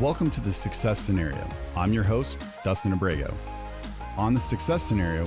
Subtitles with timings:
[0.00, 1.48] Welcome to the Success Scenario.
[1.76, 3.32] I'm your host, Dustin Abrego.
[4.16, 5.24] On the Success Scenario,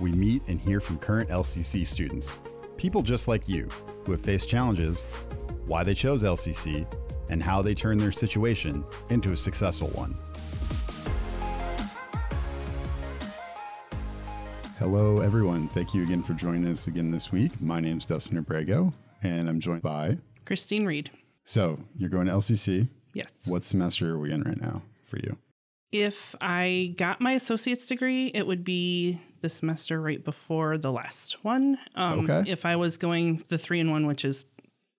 [0.00, 2.34] we meet and hear from current LCC students,
[2.76, 3.68] people just like you
[4.04, 5.02] who have faced challenges,
[5.66, 6.92] why they chose LCC,
[7.28, 10.16] and how they turned their situation into a successful one.
[14.80, 15.68] Hello, everyone.
[15.68, 17.60] Thank you again for joining us again this week.
[17.62, 18.92] My name is Dustin Abrego,
[19.22, 20.18] and I'm joined by.
[20.44, 21.12] Christine Reed.
[21.44, 22.88] So, you're going to LCC.
[23.12, 23.30] Yes.
[23.46, 25.36] What semester are we in right now for you?
[25.92, 31.42] If I got my associate's degree, it would be the semester right before the last
[31.44, 31.78] one.
[31.96, 32.48] Um, Okay.
[32.50, 34.44] If I was going the three in one, which is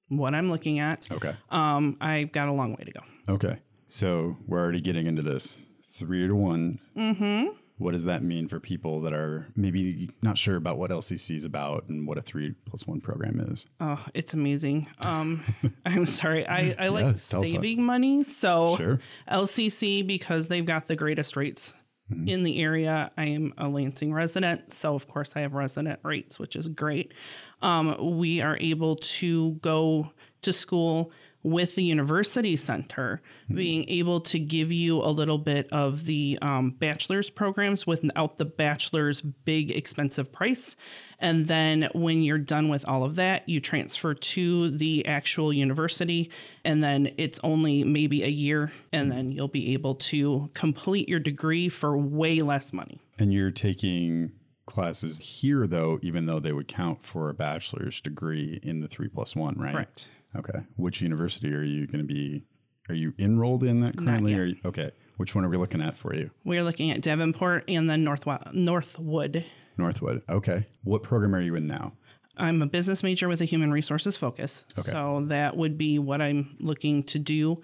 [0.09, 1.33] what I'm looking at, Okay.
[1.49, 2.99] um, I've got a long way to go.
[3.29, 3.59] Okay.
[3.87, 5.57] So we're already getting into this.
[5.89, 6.79] Three to one.
[6.97, 7.55] Mm-hmm.
[7.81, 11.45] What does that mean for people that are maybe not sure about what LCC is
[11.45, 13.65] about and what a three plus one program is?
[13.79, 14.87] Oh, it's amazing.
[14.99, 15.43] Um,
[15.85, 16.47] I'm sorry.
[16.47, 18.23] I, I like Yeah, saving money.
[18.23, 18.99] So Sure.
[19.29, 21.73] LCC, because they've got the greatest rates
[22.11, 22.27] Mm-hmm.
[22.27, 23.09] in the area.
[23.17, 24.73] I am a Lansing resident.
[24.73, 27.13] So, of course, I have resident rates, which is great.
[27.61, 31.13] Um, we are able to go to school
[31.43, 33.55] with the university center, Mm-hmm.
[33.55, 38.45] being able to give you a little bit of the um, bachelor's programs without the
[38.45, 40.75] bachelor's big expensive price.
[41.19, 46.31] And then when you're done with all of that, you transfer to the actual university,
[46.63, 51.19] and then it's only maybe a year, and then you'll be able to complete your
[51.19, 52.99] degree for way less money.
[53.19, 54.31] And you're taking
[54.65, 59.09] classes here, though, even though they would count for a bachelor's degree in the three
[59.09, 59.73] plus one, right?
[59.73, 60.07] Correct.
[60.35, 60.59] Okay.
[60.75, 62.43] Which university are you going to be?
[62.89, 64.33] Are you enrolled in that currently?
[64.35, 64.91] Or you, okay.
[65.17, 66.31] Which one are we looking at for you?
[66.43, 69.45] We're looking at Davenport and then North Northwood.
[69.77, 70.21] Northwood.
[70.29, 70.67] Okay.
[70.83, 71.93] What program are you in now?
[72.37, 74.65] I'm a business major with a human resources focus.
[74.79, 74.89] Okay.
[74.89, 77.61] So that would be what I'm looking to do.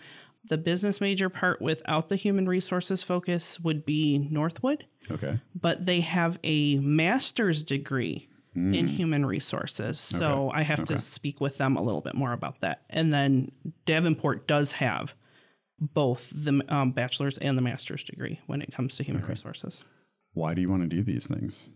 [0.50, 5.40] The business major part without the human resources focus would be Northwood, Okay.
[5.60, 10.00] but they have a master's degree in human resources.
[10.00, 12.82] So I have to speak with them a little bit more about that.
[12.90, 13.52] And then
[13.86, 15.14] Davenport does have
[15.80, 19.84] both the um, bachelor's and the master's degree when it comes to human resources.
[20.34, 21.70] why do you want to do these things?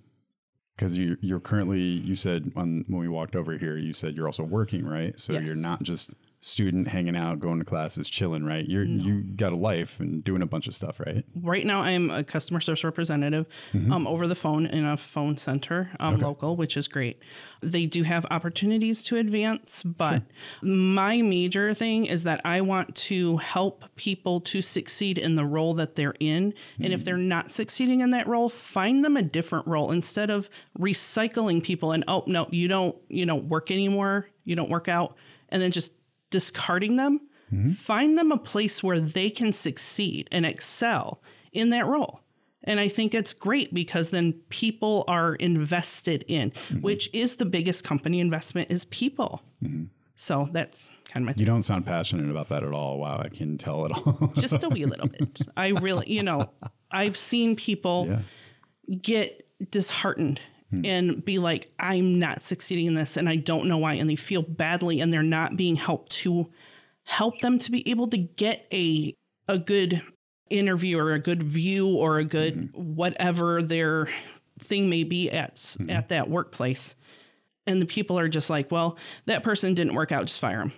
[0.75, 4.25] Because you, you're currently, you said on, when we walked over here, you said you're
[4.25, 5.19] also working, right?
[5.19, 5.45] So Yes.
[5.45, 8.67] you're not just student hanging out, going to classes, chilling, right?
[8.67, 11.23] You're you got a life and doing a bunch of stuff, right?
[11.35, 13.45] right now I'm a customer service representative
[13.91, 17.21] um, over the phone in a phone center um, local, which is great.
[17.61, 20.23] They do have opportunities to advance, but
[20.63, 25.75] my major thing is that I want to help people to succeed in the role
[25.75, 26.55] that they're in.
[26.79, 30.49] And if they're not succeeding in that role, find them a different role instead of
[30.79, 35.15] recycling people and oh no, you don't you don't work anymore, you don't work out,
[35.49, 35.91] and then just
[36.31, 37.21] discarding them.
[37.53, 37.71] Mm-hmm.
[37.71, 41.21] Find them a place where they can succeed and excel
[41.51, 42.21] in that role.
[42.63, 46.81] And I think it's great because then people are invested in, mm-hmm.
[46.81, 49.41] which is the biggest company investment is people.
[49.63, 49.85] Mm-hmm.
[50.15, 52.99] So that's kind of my You don't sound passionate about that at all.
[52.99, 54.31] Wow, I can tell at all.
[54.35, 55.41] just a wee little bit.
[55.57, 56.51] I really, you know,
[56.91, 58.95] I've seen people yeah.
[59.01, 60.39] get disheartened
[60.71, 60.85] Hmm.
[60.85, 63.93] and be like, I'm not succeeding in this and I don't know why.
[63.93, 66.49] And they feel badly and they're not being helped to
[67.03, 69.13] help them to be able to get a
[69.47, 70.01] a good
[70.49, 72.95] interview or a good view or a good mm-hmm.
[72.95, 74.07] whatever their
[74.59, 75.89] thing may be at mm-hmm.
[75.89, 76.95] at that workplace.
[77.67, 80.73] And the people are just like, well, that person didn't work out, just fire them.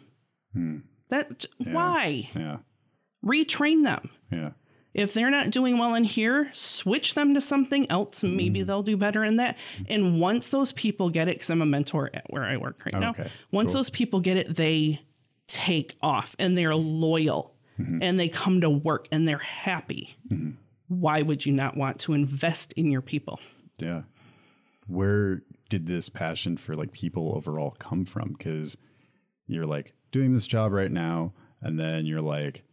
[0.53, 0.77] Hmm.
[1.09, 2.29] That why?
[2.35, 2.57] Yeah.
[3.23, 4.09] Retrain them.
[4.31, 4.51] Yeah.
[4.93, 8.65] If they're not doing well in here, switch them to something else maybe mm.
[8.65, 9.57] they'll do better in that.
[9.87, 12.99] And once those people get it, because I'm a mentor at where I work right
[12.99, 13.79] now, Okay, once cool.
[13.79, 14.99] those people get it, they
[15.47, 18.01] take off and they're loyal mm-hmm.
[18.01, 20.15] and they come to work and they're happy.
[20.29, 20.51] Mm-hmm.
[20.87, 23.39] Why would you not want to invest in your people?
[23.79, 24.03] Yeah.
[24.87, 28.35] Where did this passion for like people overall come from?
[28.37, 28.77] Because
[29.47, 32.63] you're like doing this job right now, and then you're like,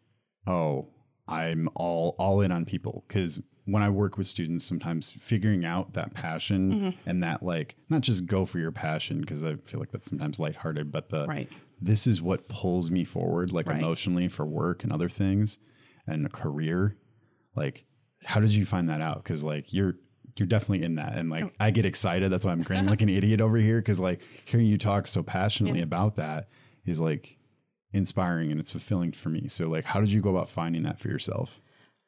[0.46, 0.88] oh,
[1.28, 3.04] I'm all all in on people.
[3.08, 7.08] Because when I work with students, sometimes figuring out that passion mm-hmm.
[7.08, 10.38] and that like not just go for your passion, because I feel like that's sometimes
[10.38, 11.48] lighthearted, but the Right.
[11.80, 13.78] this is what pulls me forward, like Right.
[13.78, 15.58] emotionally for work and other things
[16.06, 16.96] and a career.
[17.54, 17.84] Like,
[18.24, 19.22] how did you find that out?
[19.22, 19.96] Because like you're
[20.36, 21.50] you're definitely in that, and like oh.
[21.60, 22.30] I get excited.
[22.30, 23.78] That's why I'm grinning like an idiot over here.
[23.78, 26.48] Because like hearing you talk so passionately about that
[26.86, 27.36] is like
[27.92, 29.48] inspiring and it's fulfilling for me.
[29.48, 31.60] So like, how did you go about finding that for yourself?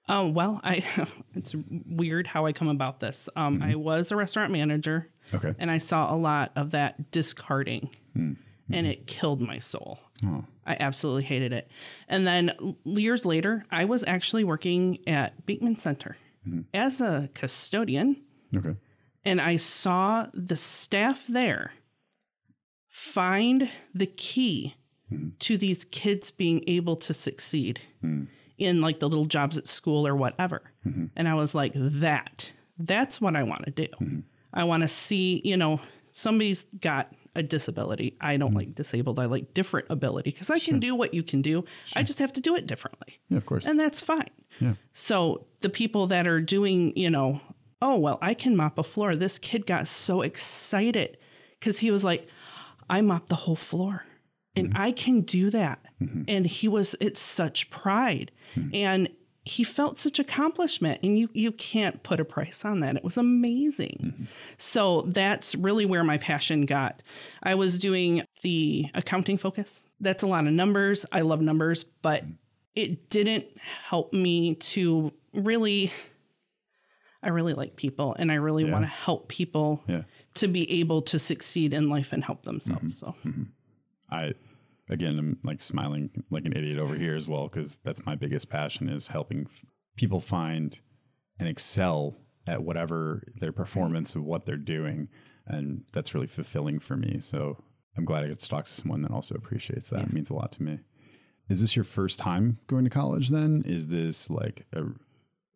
[0.08, 0.84] Oh, well, I
[1.34, 1.54] it's
[1.86, 3.28] weird how I come about this.
[3.36, 3.80] Um, I mm-hmm.
[3.80, 5.54] was a restaurant manager Okay.
[5.58, 7.90] and I saw a lot of that discarding.
[8.14, 8.32] Hmm.
[8.68, 8.86] and mm-hmm.
[8.86, 9.98] it killed my soul.
[10.24, 10.44] Oh.
[10.66, 11.68] I absolutely hated it.
[12.08, 16.60] And then years later, I was actually working at Beekman Center mm-hmm.
[16.72, 18.22] as a custodian,
[18.54, 18.76] Okay.
[19.24, 21.72] and I saw the staff there
[22.88, 24.74] find the key
[25.12, 25.28] Mm-hmm.
[25.40, 28.26] to these kids being able to succeed mm.
[28.58, 30.62] in like the little jobs at school or whatever.
[30.86, 31.06] Mm-hmm.
[31.16, 33.88] And I was like, that, that's what I want to do.
[34.00, 34.20] Mm-hmm.
[34.54, 35.80] I want to see, you know,
[36.12, 38.16] somebody's got a disability.
[38.20, 39.18] I don't like disabled.
[39.18, 41.64] I like different ability because I can do what you can do.
[41.96, 43.20] I just have to do it differently.
[43.28, 43.66] Yeah, of course.
[43.66, 44.30] And that's fine.
[44.60, 44.74] Yeah.
[44.92, 47.40] So the people that are doing, you know,
[47.80, 49.16] oh, well, I can mop a floor.
[49.16, 51.16] This kid got so excited
[51.58, 52.28] because he was like,
[52.90, 54.04] I mopped the whole floor
[54.56, 54.82] and mm-hmm.
[54.82, 55.80] I can do that.
[56.00, 56.22] Mm-hmm.
[56.28, 58.30] And he was, it's such pride.
[58.56, 58.74] Mm-hmm.
[58.74, 59.08] And
[59.44, 62.94] he felt such accomplishment and you you can't put a price on that.
[62.94, 64.28] It was amazing.
[64.56, 67.02] So that's really where my passion got.
[67.42, 69.84] I was doing the accounting focus.
[70.00, 71.04] That's a lot of numbers.
[71.10, 72.24] I love numbers, but
[72.76, 75.90] it didn't help me to really
[77.20, 80.02] I really like people and I really want to help people Yeah.
[80.34, 82.98] to be able to succeed in life and help themselves.
[82.98, 83.14] So
[84.10, 84.34] I
[84.92, 88.48] again I'm like smiling like an idiot over here as well because that's my biggest
[88.48, 89.64] passion is helping f-
[89.96, 90.78] people find
[91.38, 92.16] and excel
[92.46, 95.08] at whatever their performance of what they're doing
[95.46, 97.18] and that's really fulfilling for me.
[97.20, 97.62] So
[97.96, 100.02] I'm glad I get to talk to someone that also appreciates that.
[100.02, 100.80] It means a lot to me.
[101.48, 103.62] Is this your first time going to college then?
[103.66, 104.84] Is this like a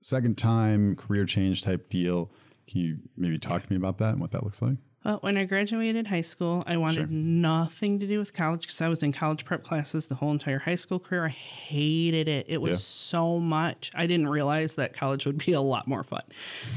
[0.03, 2.31] second time career change type deal?
[2.69, 5.37] Can you maybe talk to me about that and what that looks like Well, when
[5.37, 9.13] I graduated high school, I wanted nothing to do with college because I was in
[9.13, 11.27] college prep classes the whole entire high school career.
[11.27, 12.47] I hated it.
[12.49, 12.77] It was Yeah.
[12.79, 13.93] so much.
[13.95, 16.23] I didn't realize that college would be a lot more fun.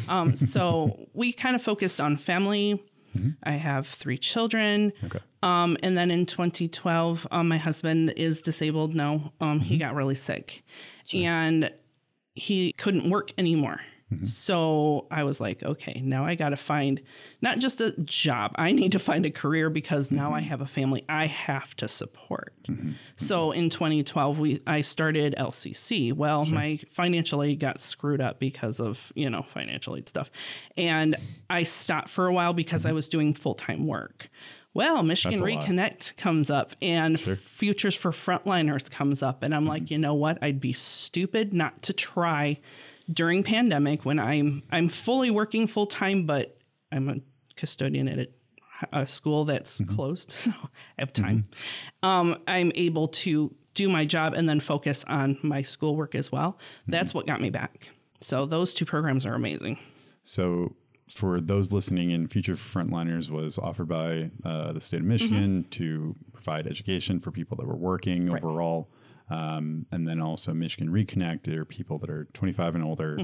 [0.08, 2.84] Um, so we kind of focused on family.
[3.42, 4.94] I have three children.
[5.04, 9.34] okay Um, and then in 2012, um, my husband is disabled now.
[9.42, 10.64] Um, He got really sick
[11.12, 11.72] and
[12.36, 13.80] he couldn't work anymore.
[14.14, 14.26] Mm-hmm.
[14.26, 17.02] So I was like, okay, now I got to find
[17.42, 20.50] not just a job, I need to find a career because now I mm-hmm.
[20.50, 22.54] have a family I have to support.
[22.68, 22.94] Mm-hmm.
[23.16, 26.12] So in 2012, we I started LCC.
[26.14, 30.32] Well, my financial aid got screwed up because of, you know, financial aid stuff.
[30.76, 31.16] And
[31.50, 34.30] I stopped for a while because I was doing full time work.
[34.74, 35.64] Well, Michigan a lot.
[35.64, 39.44] Reconnect comes up and Futures for Frontliners comes up.
[39.44, 39.70] And I'm Mm-hmm.
[39.70, 40.38] like, you know what?
[40.42, 42.60] I'd be stupid not to try
[43.12, 46.58] during pandemic when I'm I'm fully working full time, but
[46.92, 47.16] I'm a
[47.56, 48.30] custodian at a,
[49.02, 49.96] a school that's Mm-hmm.
[49.96, 51.48] closed, so I have time.
[52.04, 56.54] Um, I'm able to do my job and then focus on my schoolwork as well.
[56.54, 56.92] Mm-hmm.
[56.92, 57.90] That's what got me back.
[58.22, 59.78] So those two programs are amazing.
[60.24, 60.76] So,
[61.08, 66.16] for those listening in, Future Frontliners was offered by uh, the state of Michigan to
[66.34, 68.90] provide education for people that were working overall.
[69.30, 73.18] Um, and then also Michigan Reconnect are people that are 25 and older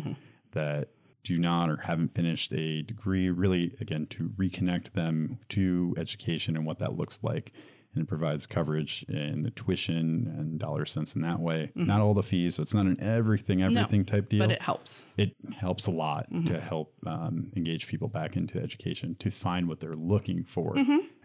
[0.51, 0.89] that
[1.23, 6.65] do not or haven't finished a degree, really, again, to reconnect them to education and
[6.65, 7.51] what that looks like.
[7.95, 11.71] And it provides coverage in the tuition and dollar cents in that way.
[11.75, 12.55] Not all the fees.
[12.55, 15.03] So it's not an everything, everything type deal But it helps.
[15.17, 19.79] it helps a lot to help um, engage people back into education to find what
[19.79, 20.75] they're looking for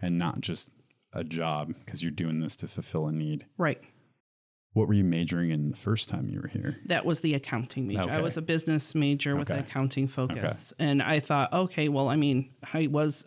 [0.01, 0.71] and not just
[1.13, 3.45] a job because you're doing this to fulfill a need.
[3.57, 3.81] Right.
[4.73, 6.77] What were you majoring in the first time you were here?
[6.85, 8.09] That was the accounting major.
[8.09, 10.73] I was a business major with an accounting focus.
[10.79, 13.25] And I thought, okay, well, I mean, I was,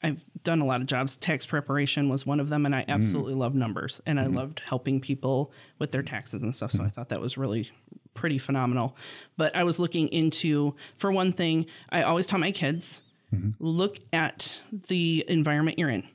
[0.00, 1.16] I've done a lot of jobs.
[1.16, 2.66] Tax preparation was one of them.
[2.66, 2.88] And I mm.
[2.88, 4.36] absolutely love numbers and I mm-hmm.
[4.36, 6.08] loved helping people with their mm.
[6.08, 6.70] taxes and stuff.
[6.70, 6.86] So mm-hmm.
[6.86, 7.68] I thought that was really
[8.14, 8.96] pretty phenomenal.
[9.36, 13.02] But I was looking into, for one thing, I always tell my kids
[13.34, 13.50] mm-hmm.
[13.58, 16.06] look at the environment you're in.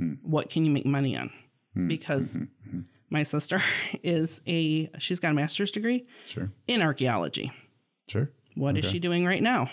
[0.00, 0.18] Mm.
[0.22, 1.30] What can you make money on?
[1.86, 2.36] Because
[3.10, 3.62] my sister
[4.02, 6.50] is a, she's got a master's degree Sure.
[6.66, 7.52] in archaeology.
[8.08, 8.30] Sure.
[8.54, 9.70] What is she doing right now?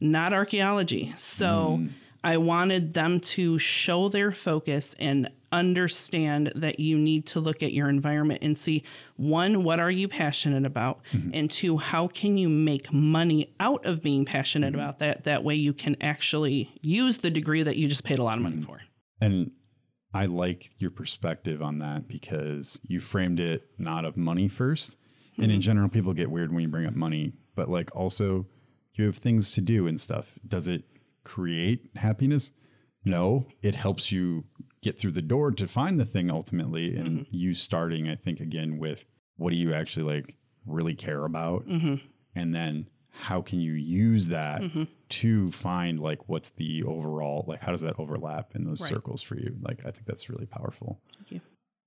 [0.00, 1.12] Not archaeology.
[1.16, 1.88] So hmm.
[2.22, 7.72] I wanted them to show their focus and understand that you need to look at
[7.72, 8.84] your environment and see
[9.16, 11.00] one, what are you passionate about?
[11.12, 11.30] Mm-hmm.
[11.34, 14.80] And two, how can you make money out of being passionate mm-hmm.
[14.80, 15.24] about that?
[15.24, 18.42] That way you can actually use the degree that you just paid a lot of
[18.42, 18.66] money mm-hmm.
[18.66, 18.80] for.
[19.20, 19.50] And
[20.12, 24.96] I like your perspective on that because you framed it not of money first.
[25.36, 25.60] And in mm-hmm.
[25.60, 28.46] general, people get weird when you bring up money, but like also
[28.94, 30.38] you have things to do and stuff.
[30.46, 30.84] Does it
[31.24, 32.50] create happiness?
[33.04, 34.44] No, it helps you
[34.82, 36.96] get through the door to find the thing ultimately.
[36.96, 37.22] And mm-hmm.
[37.30, 39.04] you starting, I think, again with
[39.36, 40.36] what do you actually like
[40.66, 41.66] really care about?
[41.66, 41.94] Mm-hmm.
[42.34, 44.84] And then how can you use that mm-hmm.
[45.08, 48.90] to find like what's the overall like how does that overlap in those Right.
[48.90, 49.56] circles for you?
[49.60, 51.00] Like I think that's really powerful.
[51.16, 51.40] Thank you.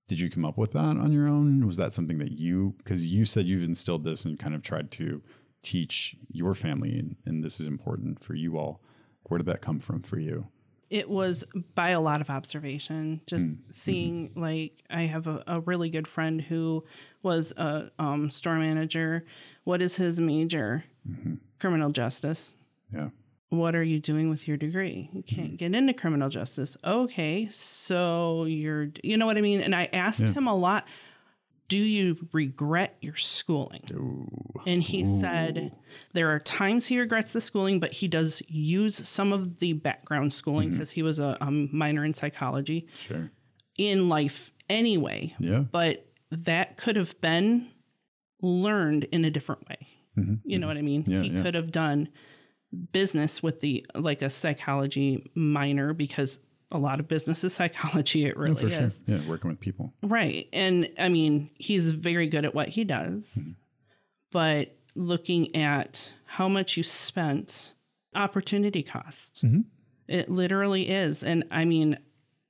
[0.08, 1.66] Did you come up with that on your own?
[1.66, 4.92] Was that something that you because you said you've instilled this and kind of tried
[4.92, 5.22] to
[5.64, 8.82] teach your family and, and this is important for you all.
[9.24, 10.48] Where did that come from for you?
[10.90, 13.52] It was by a lot of observation, just mm.
[13.54, 13.72] mm-hmm.
[13.72, 16.84] seeing like I have a, a really good friend who
[17.24, 19.26] was a um, store manager.
[19.64, 20.84] What is his major?
[21.60, 22.56] Criminal justice.
[22.94, 23.10] Yeah.
[23.50, 25.10] What are you doing with your degree?
[25.14, 26.76] You can't get into criminal justice.
[26.84, 29.62] Okay, so you're, you know what I mean?
[29.62, 30.88] And I asked him a lot,
[31.68, 33.84] do you regret your schooling?
[34.66, 35.72] And he said
[36.14, 40.34] there are times he regrets the schooling, but he does use some of the background
[40.34, 43.32] schooling because he was a, um minor in psychology Sure.
[43.78, 45.36] in life anyway.
[45.40, 45.60] Yeah.
[45.60, 47.70] But that could have been
[48.42, 49.88] learned in a different way.
[50.16, 51.04] You know what I mean?
[51.04, 51.12] Mm-hmm.
[51.12, 51.42] Yeah, he yeah.
[51.42, 52.10] could have done
[52.92, 56.40] business with the like a psychology minor because
[56.72, 58.26] a lot of business is psychology.
[58.26, 58.84] It really sure.
[58.84, 59.02] is.
[59.08, 59.94] Yeah, working with people.
[60.02, 60.48] Right.
[60.54, 63.38] And I mean, he's very good at what he does.
[64.32, 67.74] But looking at how much you spent,
[68.16, 69.44] opportunity cost,
[70.08, 71.24] it literally is.
[71.24, 71.98] And I mean,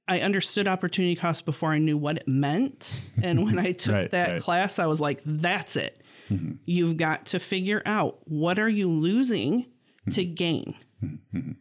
[0.08, 3.02] I understood opportunity cost before I knew what it meant.
[3.22, 4.42] And when I took Right, that right.
[4.42, 6.02] class, I was like, that's it.
[6.30, 6.54] Mm-hmm.
[6.66, 9.66] You've got to figure out what are you losing
[10.12, 10.34] to mm-hmm.
[10.34, 10.76] gain.
[11.04, 11.52] Mm-hmm.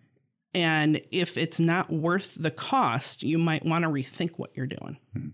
[0.55, 4.99] And if it's not worth the cost, you might want to rethink what you're doing.
[5.15, 5.29] Hmm.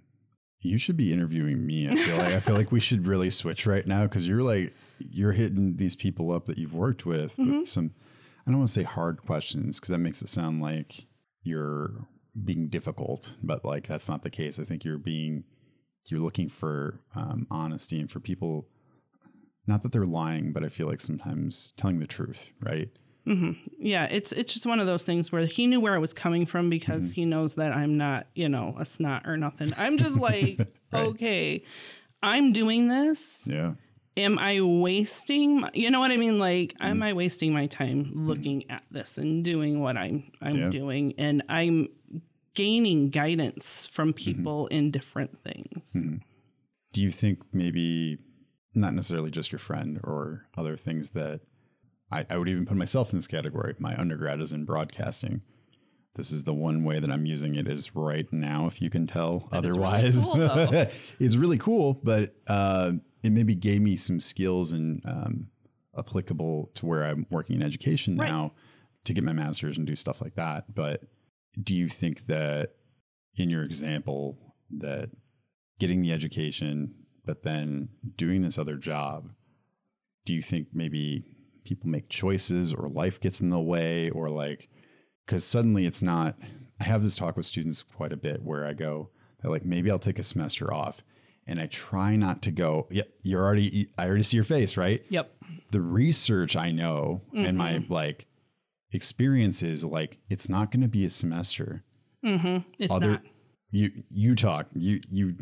[0.61, 1.89] You should be interviewing me.
[1.89, 4.75] I feel like I feel like we should really switch right now because you're like
[4.99, 7.93] you're hitting these people up that you've worked with with some.
[8.45, 11.07] I don't want to say hard questions because that makes it sound like
[11.43, 12.09] you're
[12.45, 14.59] being difficult, but like that's not the case.
[14.59, 15.45] I think you're being
[16.07, 18.67] you're looking for um, honesty and for people.
[19.69, 22.89] Not that they're lying, but I feel like sometimes telling the truth, right?
[23.79, 26.47] yeah it's it's just one of those things where he knew where i was coming
[26.47, 27.13] from because Mm-hmm.
[27.21, 30.59] he knows that i'm not you know a snot or nothing i'm just like
[30.95, 31.63] okay
[32.23, 33.75] i'm doing this Yeah.
[34.17, 36.87] am i wasting my, you know what i mean like Mm-hmm.
[36.87, 40.71] am i wasting my time looking at this and doing what i'm i'm Yeah.
[40.71, 41.89] doing and i'm
[42.55, 44.25] gaining guidance from Mm-hmm.
[44.25, 45.93] people in different things
[46.95, 48.17] Do you think maybe
[48.79, 51.41] not necessarily just your friend or other things that
[52.11, 53.75] I, I would even put myself in this category?
[53.79, 55.43] My undergrad is in broadcasting.
[56.15, 59.07] This is the one way that I'm using it is right now, if you can
[59.07, 59.49] tell.
[59.53, 60.35] really Otherwise, cool,
[61.21, 62.93] it's really cool, but uh,
[63.23, 65.49] it maybe gave me some skills and um,
[65.97, 68.29] applicable to where I'm working in education Right.
[68.29, 68.53] now
[69.05, 70.75] to get my master's and do stuff like that.
[70.75, 71.03] But
[71.63, 72.75] do you think that
[73.37, 74.39] in your example
[74.79, 75.11] that
[75.79, 76.95] getting the education,
[77.29, 79.29] but then doing this other job,
[80.25, 81.25] do you think maybe
[81.63, 84.71] people make choices or life gets in the way or like,
[85.27, 86.37] because suddenly it's not,
[86.81, 89.11] I have this talk with students quite a bit where I go,
[89.43, 91.03] they're like, maybe I'll take a semester off.
[91.47, 95.03] And I try not to go, yeah, you're already, I already see your face, right?
[95.11, 95.31] yep
[95.71, 97.93] the research I know and my Mm-hmm.
[97.93, 98.27] like
[98.93, 101.85] experiences, like it's not going to be a semester.
[102.23, 103.23] it's Other not
[103.71, 105.37] you you talk you you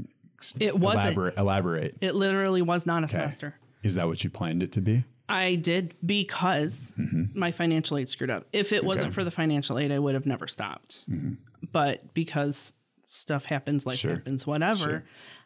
[0.60, 1.06] It wasn't.
[1.06, 1.96] elaborate elaborate.
[2.00, 5.04] it literally was not a semester Is that what you planned it to be?
[5.28, 7.38] I did because mm-hmm.
[7.38, 8.46] my financial aid screwed up.
[8.52, 11.04] If it wasn't for the financial aid, I would have never stopped.
[11.10, 11.34] Mm-hmm.
[11.72, 12.74] But because
[13.06, 14.12] stuff happens, life Sure.
[14.14, 15.04] happens, whatever,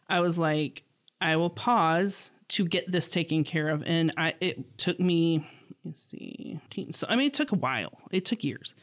[0.09, 0.85] I was like,
[1.21, 3.83] I will pause to get this taken care of.
[3.85, 5.49] And I it took me,
[5.85, 6.61] let's see,
[6.93, 7.93] so I mean, it took a while.
[8.11, 8.75] It took years.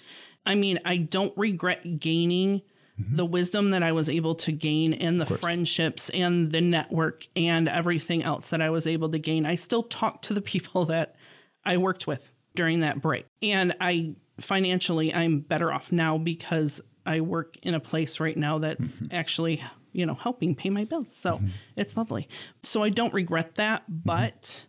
[0.46, 2.62] I mean, I don't regret gaining
[2.98, 7.70] the wisdom that I was able to gain and the friendships and the network and
[7.70, 9.46] everything else that I was able to gain.
[9.46, 11.16] I still talk to the people that
[11.64, 13.26] I worked with during that break.
[13.42, 18.58] And I financially I'm better off now because I work in a place right now
[18.58, 19.16] that's mm-hmm.
[19.16, 19.64] actually,
[19.94, 21.16] you know, helping pay my bills.
[21.16, 21.48] So mm-hmm.
[21.76, 22.28] it's lovely.
[22.64, 24.02] So I don't regret that, mm-hmm.
[24.06, 24.66] but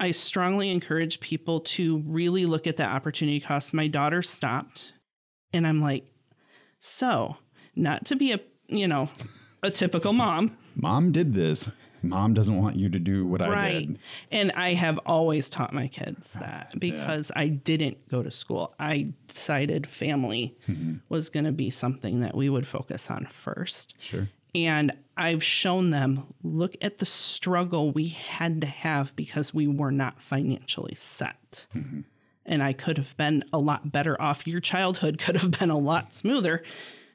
[0.00, 3.72] I strongly encourage people to really look at the opportunity cost.
[3.72, 4.92] My daughter stopped
[5.52, 6.06] and I'm like,
[6.80, 7.36] so
[7.76, 9.08] not to be a, you know,
[9.62, 11.70] a typical mom, Mom did this.
[12.02, 13.98] Mom doesn't want you to do what I did.
[14.32, 18.74] And I have always taught my kids that because I didn't go to school.
[18.78, 20.96] I decided family mm-hmm.
[21.08, 23.94] was going to be something that we would focus on first.
[23.98, 24.28] Sure.
[24.54, 29.92] And I've shown them look at the struggle we had to have because we were
[29.92, 31.66] not financially set.
[31.76, 32.00] Mm-hmm.
[32.46, 34.46] And I could have been a lot better off.
[34.46, 36.64] Your childhood could have been a lot smoother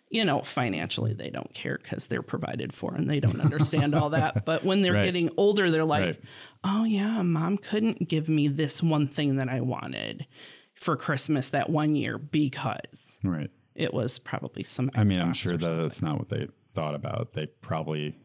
[0.10, 4.12] you know, financially they don't care because they're provided for and they don't understand all
[4.12, 4.46] that.
[4.46, 5.06] But when they're Right.
[5.06, 6.20] getting older, they're like, Right.
[6.64, 10.28] oh, yeah, mom couldn't give me this one thing that I wanted
[10.76, 13.50] for Christmas that one year because Right.
[13.74, 14.92] it was probably some.
[14.96, 17.34] I mean, I'm sure that that's not what they thought about.
[17.34, 18.16] They probably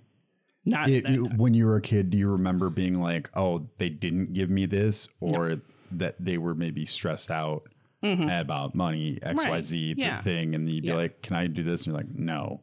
[0.67, 1.05] not it-
[1.37, 4.67] when you were a kid, do you remember being like, "Oh, they didn't give me
[4.67, 5.57] this," or
[5.93, 7.63] that they were maybe stressed out
[8.02, 10.00] about money, X, Y, Z, Mm-hmm.
[10.00, 10.16] Yeah.
[10.19, 10.95] the thing, and you'd be Yeah.
[10.95, 12.62] like, "Can I do this?" And you're like, "No."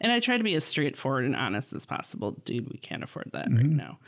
[0.00, 2.32] And I try to be as straightforward and honest as possible.
[2.44, 3.76] Dude, we can't afford that right Mm-hmm.
[3.76, 3.98] now.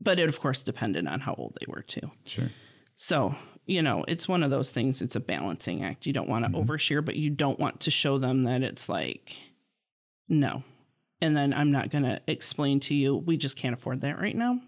[0.00, 2.10] But it, of course, depended on how old they were, too.
[2.24, 2.48] Sure.
[2.96, 3.34] So,
[3.66, 6.06] you know, it's one of those things, it's a balancing act.
[6.06, 9.36] You don't want to overshare, but you don't want to show them that it's like,
[10.28, 10.62] no.
[11.20, 14.34] And then I'm not going to explain to you, we just can't afford that right
[14.36, 14.58] now.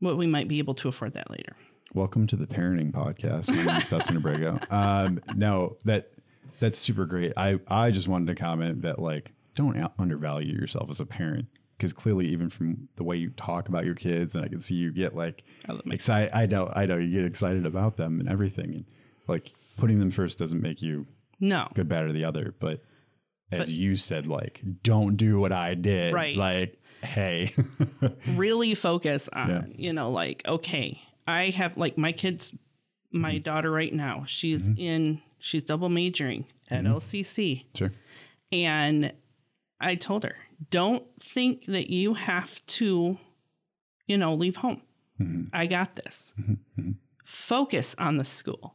[0.00, 1.56] But we might be able to afford that later.
[1.94, 3.50] Welcome to the parenting podcast.
[3.54, 4.58] My name is Dustin Abrego.
[4.70, 6.10] Um, no, that
[6.60, 7.32] that's super great.
[7.36, 11.46] I I just wanted to comment that like don't out- undervalue yourself as a parent
[11.76, 14.74] because clearly even from the way you talk about your kids and I can see
[14.74, 15.44] you get like
[15.90, 16.30] excited.
[16.36, 18.84] I know I know you get excited about them and everything and
[19.26, 21.06] like putting them first doesn't make you
[21.40, 21.66] No.
[21.74, 22.54] good, bad, or the other.
[22.58, 22.82] But
[23.50, 26.12] as you said, like don't do what I did.
[26.12, 26.36] Right.
[26.36, 27.52] Like hey,
[28.28, 29.62] really focus on, Yeah.
[29.76, 32.52] you know, like, okay, I have like my kids,
[33.12, 33.42] my Mm-hmm.
[33.42, 34.78] daughter right now, she's mm-hmm.
[34.80, 36.94] in, she's double majoring at Mm-hmm.
[36.94, 37.64] LCC.
[37.74, 37.92] sure.
[38.52, 39.12] And
[39.80, 40.36] I told her,
[40.70, 43.18] don't think that you have to,
[44.06, 44.82] you know, leave home.
[45.20, 45.44] Mm-hmm.
[45.52, 46.32] I got this.
[46.40, 46.92] Mm-hmm.
[47.24, 48.74] Focus on the school.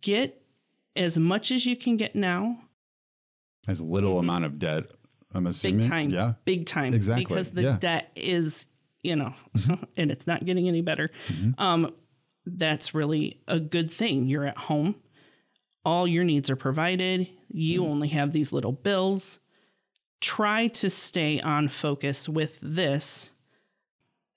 [0.00, 0.42] Get
[0.96, 2.58] as much as you can get now,
[3.68, 4.84] As little amount of debt.
[5.34, 5.80] I'm assuming.
[5.80, 6.10] big time.
[6.10, 6.32] Yeah.
[6.44, 6.92] Big time.
[6.92, 7.76] Exactly, Because the yeah.
[7.80, 8.66] debt is,
[9.02, 9.34] you know,
[9.96, 11.10] and it's not getting any better.
[11.28, 11.60] Mm-hmm.
[11.62, 11.94] Um,
[12.46, 14.26] that's really a good thing.
[14.26, 14.96] You're at home.
[15.84, 17.28] All your needs are provided.
[17.48, 17.90] You Mm-hmm.
[17.90, 19.38] only have these little bills.
[20.20, 23.30] Try to stay on focus with this.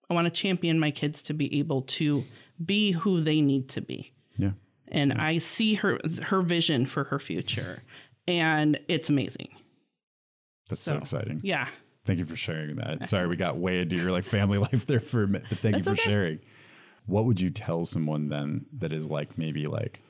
[0.09, 2.23] I want to champion my kids to be able to
[2.63, 4.51] be who they need to be Yeah.
[4.87, 7.83] and I see her her vision for her future,
[8.27, 9.49] and it's amazing.
[10.69, 11.41] That's so, So, exciting.
[11.43, 11.67] Yeah,
[12.05, 13.07] Thank you for sharing that.
[13.09, 15.77] Sorry, we got way into your like family life there for a minute, but thank
[15.77, 16.01] you for okay.
[16.03, 16.39] sharing.
[17.07, 20.01] What would you tell someone then that is like maybe like,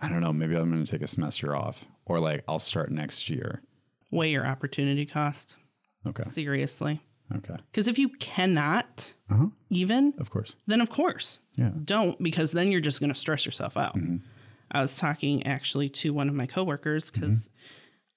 [0.00, 2.90] I don't know, maybe I'm going to take a semester off or like I'll start
[2.90, 3.62] next year.
[4.10, 5.56] weigh your opportunity cost
[6.06, 6.22] Okay.
[6.24, 7.00] seriously,
[7.34, 7.56] Okay.
[7.70, 9.46] because if you cannot Uh-huh.
[9.70, 10.56] even, Of course.
[10.66, 11.70] then of course Yeah.
[11.84, 13.96] don't, because then you're just going to stress yourself out.
[14.70, 17.48] I was talking actually to one of my coworkers because.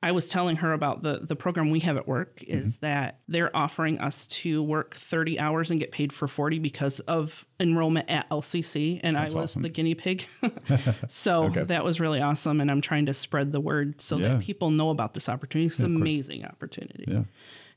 [0.08, 3.54] I was telling her about the the program we have at work is that they're
[3.56, 8.30] offering us to work 30 hours and get paid for 40 because of enrollment at
[8.30, 9.62] LCC and I was awesome.
[9.64, 10.26] the guinea pig.
[11.08, 14.30] so that was really awesome and I'm trying to spread the word so Yeah.
[14.30, 15.68] that people know about this opportunity.
[15.68, 17.06] It's an amazing opportunity.
[17.08, 17.24] Yeah.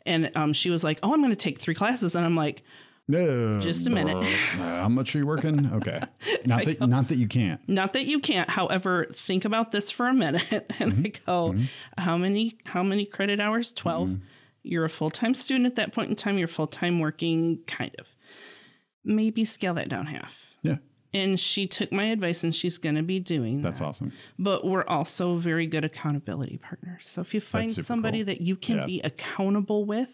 [0.07, 2.63] And um, she was like, "Oh, I'm going to take three classes." And I'm like,
[3.11, 3.61] No.
[3.61, 4.17] Just a minute.
[4.17, 5.73] Uh, how much are you working?
[5.75, 6.01] Okay.
[6.45, 7.61] Not that not that you can't.
[7.69, 11.27] not that you can't however think about this for a minute and i mm-hmm.
[11.27, 11.65] go mm-hmm.
[11.99, 14.25] how many how many credit hours 12 mm-hmm.
[14.63, 18.07] you're a full-time student at that point in time you're full-time working kind of
[19.05, 20.77] maybe scale that down half Yeah.
[21.13, 24.13] and she took my advice and she's going to be doing That's that awesome.
[24.39, 28.27] but we're also very good accountability partners so if you find somebody cool.
[28.27, 28.87] that you can Yeah.
[28.87, 30.09] be accountable with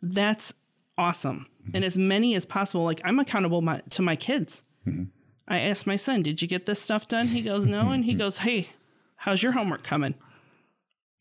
[0.00, 0.54] that's
[0.96, 1.76] awesome Mm-hmm.
[1.76, 5.04] and as many as possible like i'm accountable my, to my kids Mm-hmm.
[5.46, 7.26] I asked my son, Did you get this stuff done?
[7.28, 7.90] He goes, No.
[7.92, 8.68] And he goes, Hey,
[9.16, 10.14] how's your homework coming?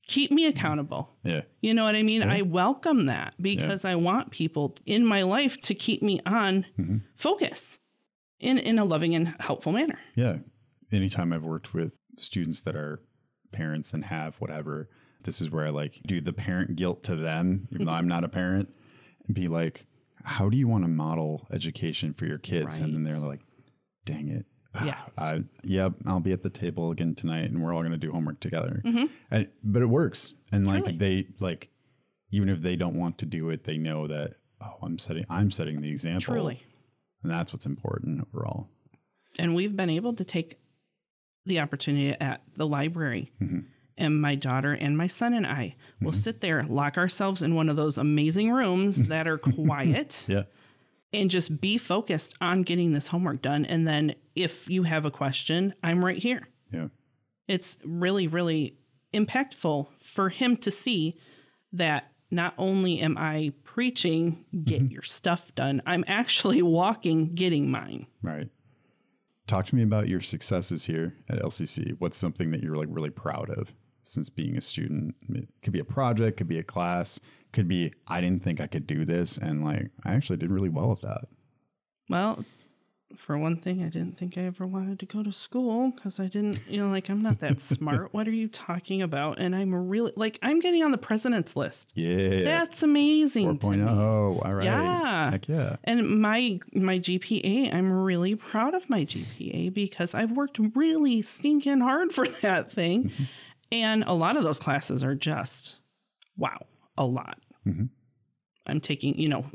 [0.08, 1.10] Keep me accountable.
[1.24, 1.42] Yeah.
[1.62, 2.24] You know what I mean?
[2.24, 6.98] I welcome that because I want people in my life to keep me on Mm-hmm.
[7.16, 7.80] focus
[8.40, 10.00] in, in a loving and helpful manner.
[10.16, 10.38] Yeah.
[10.92, 13.00] Anytime I've worked with students that are
[13.52, 14.90] parents and have whatever,
[15.24, 18.24] this is where I like do the parent guilt to them, even though I'm not
[18.24, 18.70] a parent,
[19.28, 19.86] and be like,
[20.24, 22.80] how do you want to model education for your kids?
[22.80, 23.42] And then they're like,
[24.06, 24.46] dang it.
[24.86, 25.00] Yeah.
[25.18, 28.10] I, yep, I'll be at the table again tonight and we're all going to do
[28.14, 28.82] homework together.
[29.30, 30.34] And, but it works.
[30.54, 31.70] And like they, like,
[32.32, 35.52] even if they don't want to do it, they know that, oh, I'm setting, I'm
[35.52, 36.36] setting the example.
[36.36, 36.64] Truly.
[37.22, 38.70] And that's what's important overall.
[39.38, 40.58] And we've been able to take
[41.46, 43.34] the opportunity at the library.
[43.42, 43.60] Mm-hmm.
[44.02, 46.20] And my daughter and my son and I will mm-hmm.
[46.20, 50.26] sit there, lock ourselves in one of those amazing rooms that are quiet.
[50.28, 50.44] Yeah.
[51.14, 53.66] and just be focused on getting this homework done.
[53.66, 56.48] And then if you have a question, I'm right here.
[56.72, 56.88] Yeah.
[57.48, 58.78] It's really, really
[59.14, 61.18] impactful for him to see
[61.74, 64.94] that not only am I preaching, get mm-hmm.
[64.94, 68.08] your stuff done, I'm actually walking, getting mine.
[68.22, 68.50] Right.
[69.48, 71.96] Talk to me about your successes here at LCC.
[72.00, 73.74] What's something that you're like really proud of?
[74.04, 75.16] Since being a student?
[75.30, 77.20] It could be a project, could be a class,
[77.54, 80.70] could be I didn't think I could do this, and like I actually did really
[80.70, 81.28] well at that.
[82.10, 82.44] Well,
[83.16, 86.28] for one thing, I didn't think I ever wanted to go to school because I
[86.28, 88.14] didn't, you know, like I'm not that smart.
[88.14, 89.38] What are you talking about?
[89.40, 91.92] And I'm really like I'm getting on the president's list.
[91.94, 93.60] Yeah, That's amazing.
[93.60, 93.78] to 4.0.
[93.78, 93.84] me.
[93.84, 94.64] Oh, all right.
[94.66, 95.32] Yeah.
[95.32, 95.76] Heck yeah.
[95.84, 101.82] And my my GPA, I'm really proud of my GPA because I've worked really stinking
[101.82, 103.06] hard for that thing.
[103.10, 103.24] Mm-hmm.
[103.72, 105.78] And a lot of those classes are just
[106.38, 106.66] wow,
[106.98, 107.40] a lot.
[107.68, 107.86] Mm-hmm.
[108.68, 109.46] I'm taking, you know,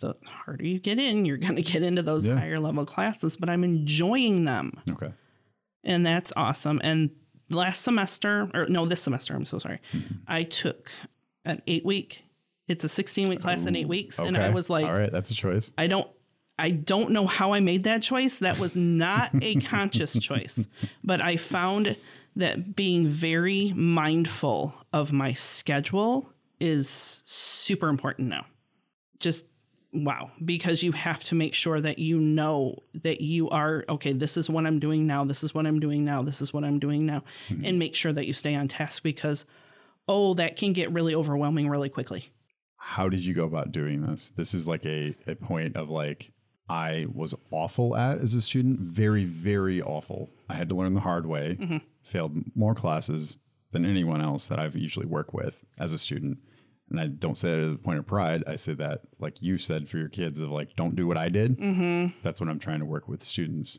[0.00, 2.36] the harder you get in, you're going to get into those Yeah.
[2.36, 4.80] higher level classes, but I'm enjoying them.
[4.88, 5.12] Okay.
[5.84, 6.80] And that's awesome.
[6.84, 7.10] And
[7.48, 10.14] last semester, or no, this semester, I'm so sorry, mm-hmm.
[10.26, 10.90] I took
[11.44, 12.22] an eight week,
[12.68, 14.18] it's a 16 week class in eight weeks.
[14.18, 15.72] And I was like, all right, that's a choice.
[15.76, 16.08] I don't
[16.58, 18.38] I don't know how I made that choice.
[18.40, 20.66] That was not a conscious choice.
[21.02, 21.96] But I found
[22.36, 28.46] that being very mindful of my schedule is super important now.
[29.18, 29.46] Just
[29.92, 34.36] wow, because you have to make sure that you know that you are okay, this
[34.36, 36.78] is what I'm doing now, this is what I'm doing now, this is what I'm
[36.78, 37.64] doing now, hmm.
[37.64, 39.44] and make sure that you stay on task because
[40.08, 42.30] oh, that can get really overwhelming really quickly.
[42.76, 44.30] How did you go about doing this?
[44.30, 46.32] This is like a, a point of like
[46.70, 50.30] I was awful at as a student, very, very awful.
[50.48, 51.78] I had to learn the hard way, Mm-hmm.
[52.02, 53.36] failed more classes
[53.72, 56.38] than anyone else that I've usually worked with as a student.
[56.88, 58.42] And I don't say that as a point of pride.
[58.48, 61.28] I say that, like you said, for your kids, of like, don't do what I
[61.28, 61.56] did.
[61.58, 62.18] Mm-hmm.
[62.22, 63.78] That's what I'm trying to work with students.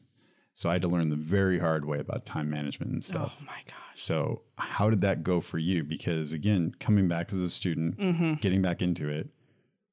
[0.53, 3.37] So I had to learn the very hard way about time management and stuff.
[3.41, 3.75] Oh my gosh.
[3.95, 5.83] So, how did that go for you?
[5.83, 8.33] Because again, coming back as a student, Mm-hmm.
[8.35, 9.29] getting back into it,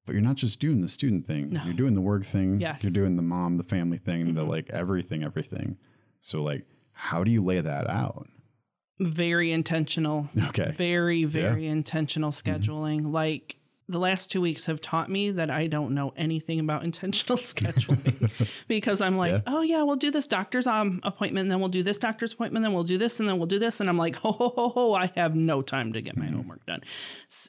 [0.09, 1.61] but you're not just doing the student thing.
[1.67, 2.63] You're doing the work thing.
[2.63, 2.83] Yes.
[2.83, 4.51] You're doing the mom, the family thing, the mm-hmm.
[4.51, 5.77] like everything, everything.
[6.19, 8.27] So, like, how do you lay that out?
[9.01, 10.73] very intentional Okay.
[10.77, 12.51] very very intentional mm-hmm.
[12.51, 13.57] scheduling like
[13.89, 18.31] the last two weeks have taught me that i don't know anything about intentional scheduling
[18.69, 19.41] because i'm like Yeah.
[19.47, 22.63] oh yeah we'll do this doctor's um, appointment and then we'll do this doctor's appointment
[22.65, 24.69] then we'll do this and then we'll do this and i'm like ho ho ho
[24.71, 26.81] ho i have no time to get my homework done.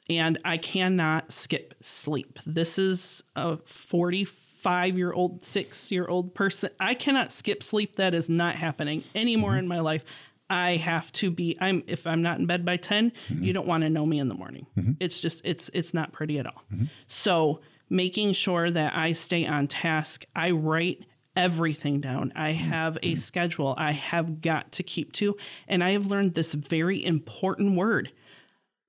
[0.08, 2.38] And i cannot skip sleep.
[2.46, 6.70] This is a 45 year old six year old person.
[6.78, 7.96] I cannot skip sleep.
[7.96, 10.04] That is not happening anymore in my life
[10.50, 13.42] I have to be I'm if I'm not in bed by 10, mm-hmm.
[13.42, 14.66] you don't want to know me in the morning.
[14.76, 14.92] Mm-hmm.
[15.00, 16.62] It's just it's it's not pretty at all.
[16.72, 16.86] Mm-hmm.
[17.06, 22.32] So, making sure that I stay on task, I write everything down.
[22.34, 25.36] I have a schedule I have got to keep to,
[25.68, 28.12] and I have learned this very important word.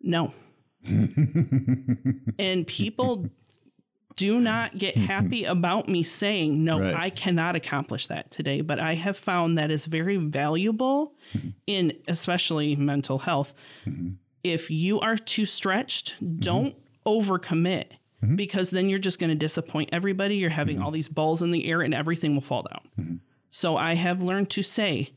[0.01, 0.33] No.
[2.39, 3.29] and people
[4.15, 6.95] do not get happy about me saying, no, Right.
[6.95, 8.61] I cannot accomplish that today.
[8.61, 11.15] But I have found that is very valuable
[11.67, 13.53] in especially mental health.
[13.85, 14.13] Mm-hmm.
[14.43, 16.39] If you are too stretched, mm-hmm.
[16.39, 17.87] don't overcommit
[18.23, 18.35] mm-hmm.
[18.35, 20.37] because then you're just going to disappoint everybody.
[20.37, 23.21] You're having all these balls in the air and everything will fall down.
[23.49, 25.11] So I have learned to say,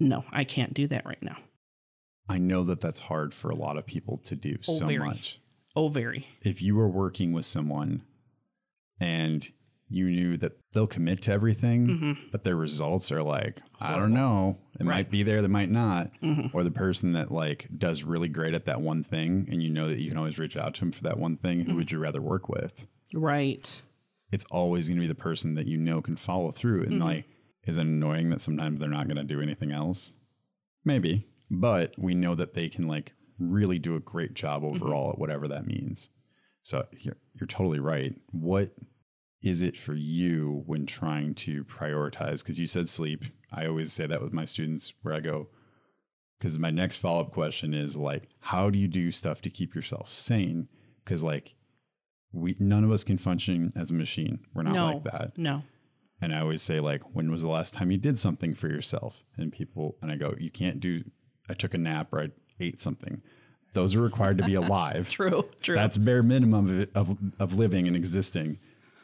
[0.00, 1.36] no, I can't do that right now.
[2.28, 4.98] I know that that's hard for a lot of people to do so very.
[4.98, 5.40] much.
[5.76, 6.26] Oh, very.
[6.40, 8.02] If you are working with someone
[9.00, 9.46] and
[9.88, 12.12] you knew that they'll commit to everything, mm-hmm.
[12.32, 16.10] but their results are like, I don't know, it might be there, they might not.
[16.22, 16.56] Mm-hmm.
[16.56, 19.88] Or the person that like does really great at that one thing and you know
[19.88, 21.76] that you can always reach out to them for that one thing, who mm-hmm.
[21.76, 22.86] would you rather work with?
[23.14, 23.82] Right.
[24.32, 26.84] It's always going to be the person that you know can follow through.
[26.84, 27.26] And like,
[27.64, 30.12] is it annoying that sometimes they're not going to do anything else?
[30.84, 35.18] Maybe, but we know that they can like really do a great job overall at
[35.18, 36.10] whatever that means.
[36.64, 38.14] So you're, you're totally right.
[38.32, 38.74] What
[39.42, 42.38] is it for you when trying to prioritize?
[42.40, 43.24] Because you said sleep.
[43.52, 45.48] I always say that with my students where I go,
[46.40, 49.74] because my next follow up question is like, how do you do stuff to keep
[49.74, 50.68] yourself sane?
[51.04, 51.54] Because like,
[52.32, 54.40] we none of us can function as a machine.
[54.54, 54.86] We're not No.
[54.94, 55.38] like that.
[55.38, 55.62] No.
[56.20, 59.22] And I always say, like, when was the last time you did something for yourself?
[59.36, 61.04] And people, and I go, you can't do,
[61.50, 63.20] I took a nap or I ate something.
[63.74, 65.10] Those are required to be alive.
[65.10, 65.48] True.
[65.60, 65.74] True.
[65.74, 68.58] That's bare minimum of, of, of living and existing.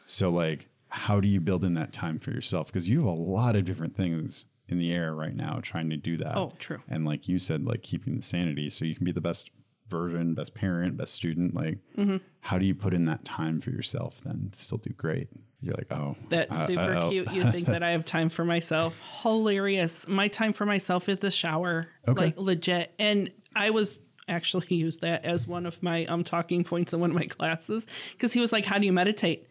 [0.05, 2.67] So, like, how do you build in that time for yourself?
[2.67, 5.97] Because you have a lot of different things in the air right now trying to
[5.97, 6.37] do that.
[6.37, 6.79] Oh, true.
[6.89, 9.51] And like you said, like keeping the sanity so you can be the best
[9.89, 11.53] version, best parent, best student.
[11.53, 12.17] Like, Mm-hmm.
[12.39, 15.27] how do you put in that time for yourself then to still do great?
[15.61, 17.09] You're like, oh, That's uh, super uh-oh.
[17.09, 17.31] cute.
[17.33, 19.19] You think that I have time for myself.
[19.21, 20.07] Hilarious.
[20.07, 21.87] My time for myself is the shower.
[22.07, 22.21] Okay.
[22.25, 22.93] Like legit.
[22.97, 23.99] And I was
[24.31, 27.85] actually used that as one of my um talking points in one of my classes
[28.13, 29.47] because he was like, How do you meditate?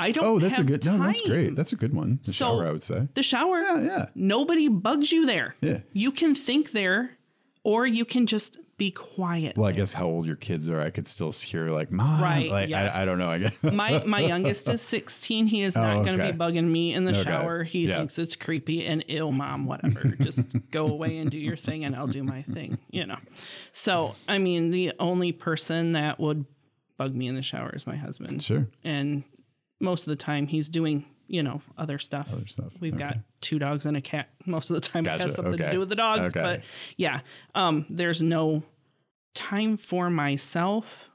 [0.00, 0.84] I don't Oh, that's a good.
[0.86, 1.56] No, that's great.
[1.56, 2.20] That's a good one.
[2.22, 3.08] The So- shower, I would say.
[3.14, 3.58] The shower.
[3.60, 4.06] Yeah, yeah.
[4.14, 5.56] Nobody bugs you there.
[5.60, 5.80] Yeah.
[5.92, 7.17] You can think there
[7.68, 9.56] or you can just be quiet.
[9.58, 12.22] Well, I guess how old your kids are, I could still hear like mom.
[12.22, 12.94] Right, Like yes.
[12.94, 13.26] I, I don't know.
[13.26, 13.62] I guess.
[13.72, 15.48] my my youngest is 16.
[15.48, 17.24] He is not Oh, going to be bugging me in the Okay.
[17.24, 17.64] shower.
[17.64, 17.98] He Yeah.
[17.98, 20.04] thinks it's creepy and ill, mom, whatever.
[20.20, 22.78] Just go away and do your thing, and I'll do my thing.
[22.90, 23.18] You know.
[23.72, 26.46] So I mean, the only person that would
[26.96, 28.68] bug me in the shower is my husband, sure.
[28.84, 29.24] and
[29.80, 32.28] most of the time he's doing you know other stuff.
[32.32, 32.72] Other stuff.
[32.80, 33.04] We've Okay.
[33.04, 34.28] got two dogs and a cat.
[34.46, 35.66] Most of the time, it has something Okay.
[35.66, 36.20] to do with the dogs.
[36.36, 36.40] Okay.
[36.42, 36.62] But
[36.96, 37.20] yeah,
[37.54, 38.62] um, there's no
[39.34, 41.10] time for myself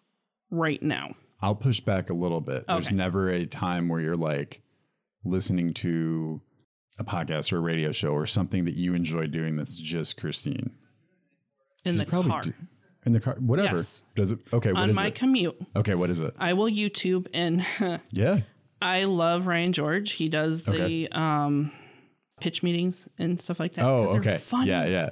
[0.50, 1.16] right now.
[1.42, 2.66] I'll push back a little bit.
[2.68, 4.62] There's never a time where you're like
[5.26, 6.40] listening to
[7.00, 10.72] a podcast or a radio show or something that you enjoy doing that's just Christine.
[11.84, 12.42] In the car.
[12.44, 12.54] do-
[13.06, 13.78] in the car, whatever.
[13.78, 14.04] Yes.
[14.16, 14.40] Does it?
[14.54, 14.72] Okay.
[14.72, 15.16] What On my it?
[15.16, 15.96] commute, okay.
[15.96, 16.34] What is it?
[16.40, 17.66] I will YouTube and
[18.12, 18.40] Yeah.
[18.84, 20.12] I love Ryan George.
[20.12, 21.08] He does the Okay.
[21.10, 21.72] um,
[22.42, 23.86] pitch meetings and stuff like that.
[23.86, 24.38] Oh, okay.
[24.38, 24.86] Funny, Yeah.
[24.86, 25.10] Yeah.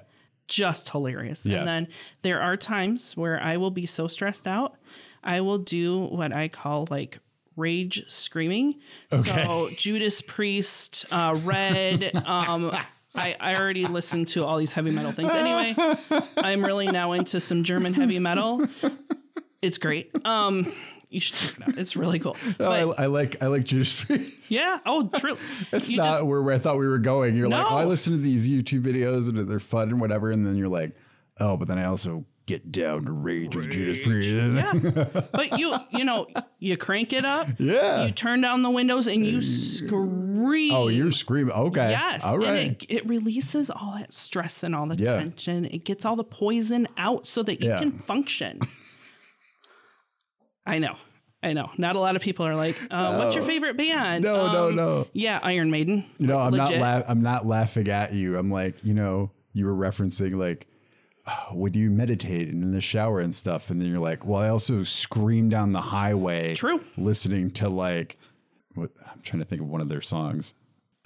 [0.47, 1.45] just hilarious.
[1.45, 1.59] Yeah.
[1.59, 1.87] And then
[2.23, 4.75] there are times where I will be so stressed out,
[5.23, 7.19] I will do what I call like
[7.55, 8.75] rage screaming.
[9.11, 12.11] So Judas Priest, uh, Red.
[12.25, 12.71] Um,
[13.15, 15.75] I, I already listened to all these heavy metal things anyway.
[16.37, 18.65] I'm really now into some German heavy metal.
[19.61, 20.11] It's great.
[20.25, 20.71] Um,
[21.11, 21.77] you should check it out.
[21.77, 22.35] It's really cool.
[22.47, 24.49] Oh, But I, I like I like Judas Priest.
[24.51, 24.79] yeah.
[24.85, 25.37] Oh, true.
[25.71, 27.35] It's not just- where, I thought we were going.
[27.35, 30.45] You're like, oh, I listen to these YouTube videos and they're fun and whatever, and
[30.45, 30.95] then you're like,
[31.39, 34.29] oh, but then I also get down to rage, with Judas Priest.
[34.31, 35.21] Yeah.
[35.31, 36.27] But you, you know,
[36.59, 37.47] you crank it up.
[37.59, 38.03] Yeah.
[38.05, 40.73] You turn down the windows and you scream.
[40.73, 41.53] Oh, you're screaming.
[41.53, 41.91] Okay.
[41.91, 42.25] Yes.
[42.25, 42.47] All right.
[42.47, 45.17] And it, it releases all that stress and all the Yeah.
[45.17, 45.65] tension.
[45.65, 47.79] It gets all the poison out so that you Yeah.
[47.79, 48.59] can function.
[50.65, 50.95] I know.
[51.43, 51.71] I know.
[51.77, 54.23] Not a lot of people are like, uh, what's your favorite band?
[54.23, 55.07] no, no, Um, no.
[55.13, 56.05] Yeah, Iron Maiden.
[56.19, 56.79] No, I'm Legit.
[56.79, 56.99] not.
[56.99, 58.37] La- I'm not laughing at you.
[58.37, 60.67] I'm like, you know, you were referencing like,
[61.27, 63.71] oh, would you meditate and in the shower and stuff?
[63.71, 66.53] And then you're like, well, I also scream down the highway.
[66.53, 66.79] True.
[66.95, 68.17] Listening to like,
[68.75, 70.53] what I'm trying to think of one of their songs,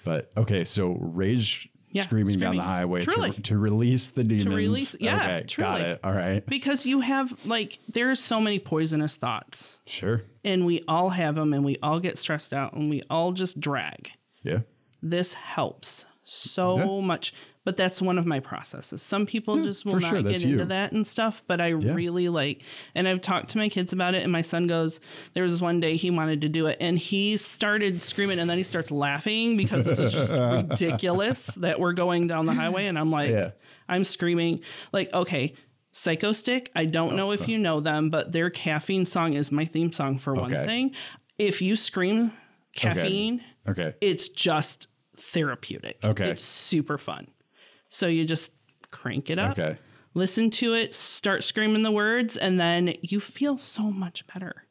[0.04, 1.70] but okay, so rage.
[1.96, 3.32] Yeah, screaming, down the highway Truly.
[3.32, 4.48] to, to release the demons.
[4.48, 6.00] release- yeah, okay, got it.
[6.04, 10.24] All right, because you have like there's so many poisonous thoughts sure.
[10.44, 13.60] and we all have them and we all get stressed out and we all just
[13.60, 14.12] drag.
[14.44, 14.60] Yeah,
[15.02, 17.34] This helps so much.
[17.66, 19.02] But that's one of my processes.
[19.02, 20.66] Some people just will not sure, get that's into you.
[20.66, 22.62] that and stuff, but I really like
[22.94, 25.00] and I've talked to my kids about it and my son goes,
[25.34, 28.58] there was one day he wanted to do it and he started screaming and then
[28.58, 30.32] he starts laughing because this is just
[30.80, 33.52] ridiculous that we're going down the highway and I'm like Yeah.
[33.90, 34.62] I'm screaming
[34.94, 35.54] like okay,
[35.92, 39.92] Psychostick, I don't know if you know them, but their caffeine song is my theme
[39.94, 40.94] song for one thing.
[41.40, 42.34] If you scream
[42.76, 43.96] caffeine, okay.
[44.02, 46.00] it's just therapeutic.
[46.04, 46.32] Okay.
[46.32, 47.28] It's super fun.
[47.96, 48.52] So you just
[48.92, 49.78] crank it up, Okay.
[50.14, 54.66] listen to it, start screaming the words, and then you feel so much better.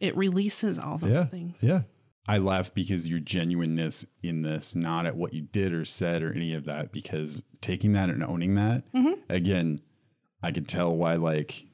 [0.00, 1.58] It releases all those yeah, things.
[1.62, 1.82] Yeah.
[2.28, 6.32] I laugh because your genuineness in this, not at what you did or said or
[6.32, 9.20] any of that, because taking that and owning that, Mm-hmm.
[9.30, 9.80] again,
[10.42, 11.64] I could tell why like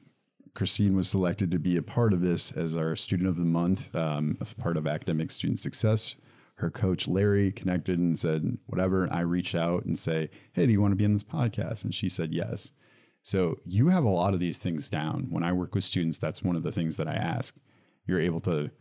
[0.55, 3.93] Christine was selected to be a part of this as our student of the month,
[3.95, 6.15] um, part of academic student success.
[6.59, 9.03] Her coach Larry connected and said, whatever.
[9.03, 11.83] And I reach out and say, Hey, do you want to be on this podcast?
[11.83, 12.71] And she said, Yes.
[13.21, 15.27] So you have a lot of these things down.
[15.29, 17.55] When I work with students, that's one of the things that I ask.
[18.07, 18.71] You're able to,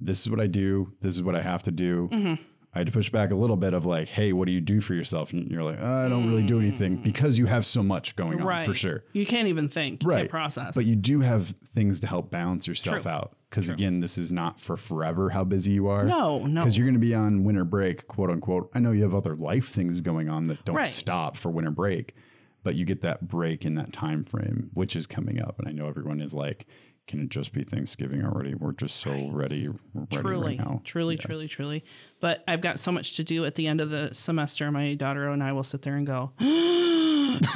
[0.00, 2.08] this is what I do, this is what I have to do.
[2.12, 2.42] Mm-hmm.
[2.74, 4.80] I had to push back a little bit of like, hey, what do you do
[4.80, 5.32] for yourself?
[5.32, 8.46] And you're like, I don't really do anything because you have so much going on
[8.46, 8.66] Right.
[8.66, 9.04] for sure.
[9.12, 10.02] You can't even think.
[10.02, 10.28] You Right.
[10.28, 10.74] process.
[10.74, 13.10] But you do have things to help balance yourself True.
[13.10, 13.36] out.
[13.50, 16.04] Because again, this is not for forever how busy you are.
[16.04, 16.60] no, no.
[16.60, 18.70] Because you're going to be on winter break, quote unquote.
[18.74, 20.86] I know you have other life things going on that don't Right.
[20.88, 22.14] stop for winter break,
[22.62, 25.58] but you get that break in that time frame, which is coming up.
[25.58, 26.66] And I know everyone is like,
[27.06, 28.54] can it just be Thanksgiving already?
[28.54, 30.82] We're just so ready, ready truly, right now.
[30.84, 31.82] truly, truly, truly.
[32.20, 34.70] But I've got so much to do at the end of the semester.
[34.70, 36.32] My daughter and I will sit there and go,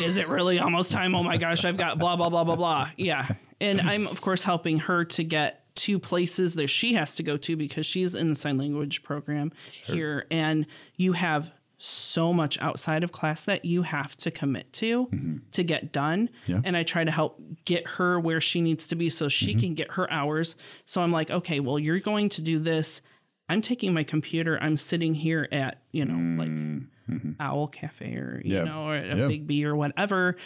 [0.01, 1.15] Is it really almost time?
[1.15, 2.91] Oh my gosh, I've got blah, blah, blah, blah, blah.
[2.97, 3.27] Yeah.
[3.61, 7.37] And I'm, of course, helping her to get to places that she has to go
[7.37, 10.27] to because she's in the sign language program here.
[10.31, 11.53] And you have
[11.85, 15.37] so much outside of class that you have to commit to mm-hmm.
[15.51, 16.31] to get done.
[16.47, 16.61] Yeah.
[16.63, 19.61] And I try to help get her where she needs to be so she mm-hmm.
[19.61, 20.55] can get her hours.
[20.87, 23.03] So I'm like, okay, well, you're going to do this.
[23.49, 24.59] I'm taking my computer.
[24.63, 27.33] I'm sitting here at, you know, like mm-hmm.
[27.41, 28.65] Owl Cafe or, you Yeah.
[28.65, 29.15] know, or a Yeah.
[29.25, 30.37] Biggby or whatever.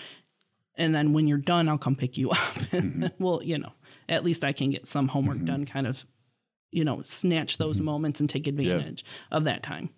[0.77, 2.39] And then when you're done, I'll come pick you up.
[2.67, 3.03] Mm-hmm.
[3.03, 3.73] And well, you know,
[4.09, 5.47] at least I can get some homework mm-hmm.
[5.47, 6.07] done, kind of,
[6.71, 7.63] you know, snatch Mm-hmm.
[7.65, 9.91] those moments and take advantage of that time.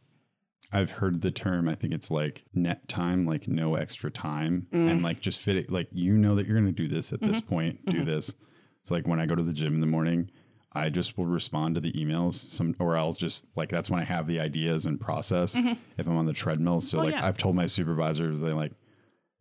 [0.72, 1.68] I've heard the term.
[1.68, 4.90] I think it's like net time, like no extra time, mm.
[4.90, 5.72] and like just fit it.
[5.72, 7.48] Like you know that you're going to do this at this mm-hmm.
[7.48, 7.86] point.
[7.86, 8.06] Do mm-hmm.
[8.06, 8.34] this.
[8.82, 10.30] It's like when I go to the gym in the morning,
[10.72, 12.34] I just will respond to the emails.
[12.34, 15.56] Some or I'll just like that's when I have the ideas and process.
[15.56, 17.26] If I'm on the treadmill, so oh, like yeah.
[17.26, 18.72] I've told my supervisor, they like,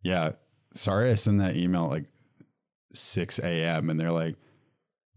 [0.02, 0.32] yeah,
[0.72, 2.04] sorry, I sent that email at like
[2.94, 3.90] 6 a.m.
[3.90, 4.36] and they're like.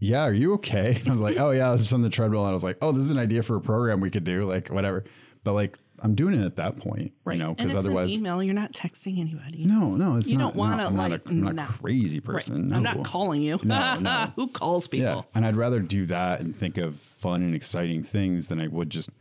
[0.02, 0.96] Yeah, are you okay?
[1.00, 2.42] And I was like, oh yeah, I was just on the treadmill.
[2.42, 4.50] And I was like, oh, this is an idea for a program we could do,
[4.50, 5.04] like whatever.
[5.44, 8.42] But like, I'm doing it at that point, you know, because otherwise, an email.
[8.42, 9.66] You're not texting anybody.
[9.66, 10.56] no, no, it's You not.
[10.56, 11.50] don't I'm not, like, not a.
[11.50, 12.24] I'm not a crazy Right.
[12.26, 12.70] person.
[12.70, 12.78] No.
[12.78, 13.60] I'm not calling you.
[13.64, 14.32] No, no.
[14.36, 15.06] Who calls people?
[15.06, 18.66] Yeah, and I'd rather do that and think of fun and exciting things than I
[18.68, 19.12] would just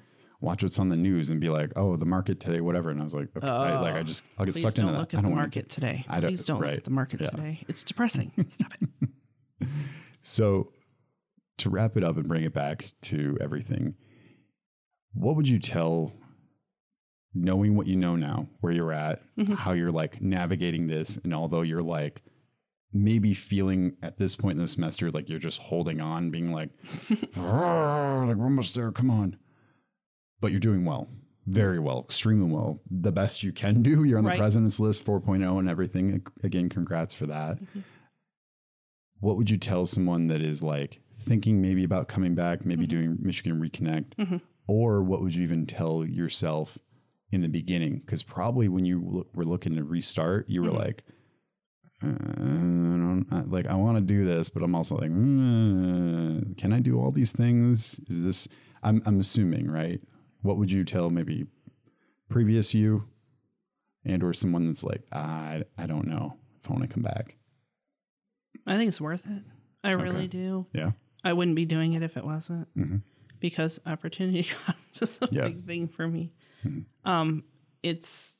[0.40, 2.88] watch what's on the news and be like, oh, the market today, whatever.
[2.88, 5.10] And I was like, okay, I, like I just I'll get sucked don't into look
[5.10, 5.16] that.
[5.16, 6.06] I at the don't market today.
[6.08, 7.62] I don't- Please don't look at the market today.
[7.68, 8.32] It's depressing.
[8.48, 9.68] Stop it.
[10.22, 10.72] So,
[11.58, 13.94] to wrap it up and bring it back to everything,
[15.12, 16.12] what would you tell,
[17.34, 19.54] knowing what you know now, where you're at, Mm-hmm.
[19.54, 22.22] how you're like navigating this, and although you're like
[22.92, 26.70] maybe feeling at this point in the semester like you're just holding on, being like,
[27.36, 29.36] "Ah, like we're almost there, come on,
[30.40, 31.08] but you're doing well.
[31.46, 32.80] Very well, extremely well.
[32.90, 34.04] The best you can do.
[34.04, 36.24] You're on the president's list 4.0 and everything.
[36.44, 37.58] Again, congrats for that
[39.20, 43.18] what would you tell someone that is like thinking maybe about coming back, maybe doing
[43.20, 46.78] Michigan Reconnect, or what would you even tell yourself
[47.30, 47.98] in the beginning?
[47.98, 51.04] Because probably when you lo- were looking to restart, you were like,
[52.02, 52.08] uh,
[53.30, 56.98] I like I want to do this, but I'm also like, mm, can I do
[56.98, 58.00] all these things?
[58.08, 58.48] Is this?
[58.82, 60.00] I'm I'm assuming, right?
[60.42, 61.46] What would you tell maybe
[62.30, 63.04] previous you,
[64.04, 67.36] and or someone that's like, I I don't know if I want to come back.
[68.70, 69.42] I think it's worth it.
[69.84, 70.02] I Okay.
[70.02, 70.66] really do.
[70.72, 70.92] Yeah.
[71.24, 73.02] I wouldn't be doing it if it wasn't Mhm.
[73.40, 75.48] because opportunity cost is a Yeah.
[75.48, 76.32] big thing for me.
[76.64, 76.84] Mhm.
[77.04, 77.44] Um,
[77.82, 78.38] it's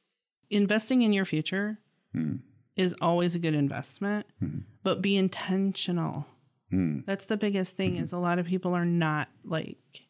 [0.51, 1.79] investing in your future
[2.14, 2.40] Mm.
[2.77, 4.62] is always a good investment, Mhm.
[4.83, 6.27] but be intentional.
[6.73, 7.05] Mm.
[7.07, 10.09] That's the biggest thing is a lot of people are not like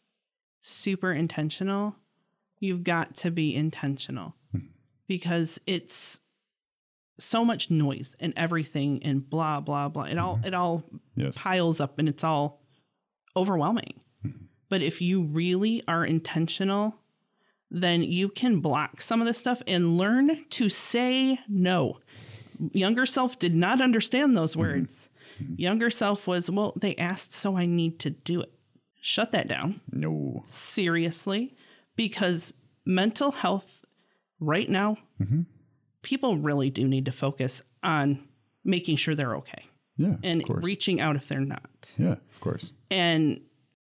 [0.60, 1.96] super intentional.
[2.58, 4.34] You've got to be intentional
[5.06, 6.20] because it's
[7.20, 10.04] so much noise and everything and blah blah blah.
[10.04, 10.46] It all mm-hmm.
[10.46, 10.84] it all
[11.16, 11.36] Yes.
[11.36, 12.62] piles up and it's all
[13.36, 14.00] overwhelming.
[14.26, 14.44] Mm-hmm.
[14.68, 16.94] But if you really are intentional,
[17.70, 21.98] then you can block some of this stuff and learn to say no.
[22.72, 24.60] Younger self did not understand those mm-hmm.
[24.60, 25.08] words.
[25.56, 28.52] Younger self was, well, they asked, so I need to do it.
[29.00, 30.42] Shut that down No.
[30.44, 31.54] seriously
[31.96, 32.52] because
[32.84, 33.82] mental health
[34.38, 34.98] right now,
[36.02, 38.26] people really do need to focus on
[38.64, 39.64] making sure they're okay
[39.96, 40.16] Yeah.
[40.22, 42.12] and reaching out if they're not yeah.
[42.12, 42.72] Of course.
[42.90, 43.40] and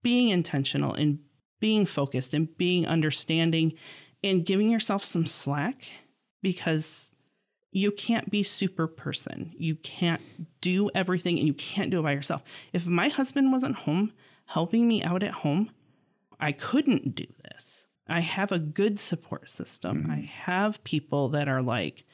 [0.02, 1.20] being intentional and
[1.60, 3.74] being focused and being understanding
[4.24, 5.84] and giving yourself some slack
[6.42, 7.16] because
[7.72, 9.52] you can't be super person.
[9.58, 10.22] You can't
[10.62, 12.44] do everything and you can't do it by yourself.
[12.74, 14.13] If my husband wasn't home
[14.46, 15.72] helping me out at home,
[16.39, 17.83] I couldn't do this.
[18.08, 20.08] I have a good support system.
[20.10, 20.26] I mm-hmm.
[20.26, 22.06] have people that are like,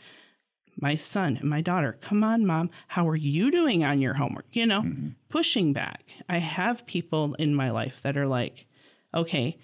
[0.81, 4.45] my son and my daughter, come on, mom, how are you doing on your homework?
[4.53, 5.09] You know, mm-hmm.
[5.29, 6.13] pushing back.
[6.29, 8.65] I have people in my life that are like,
[9.13, 9.57] okay,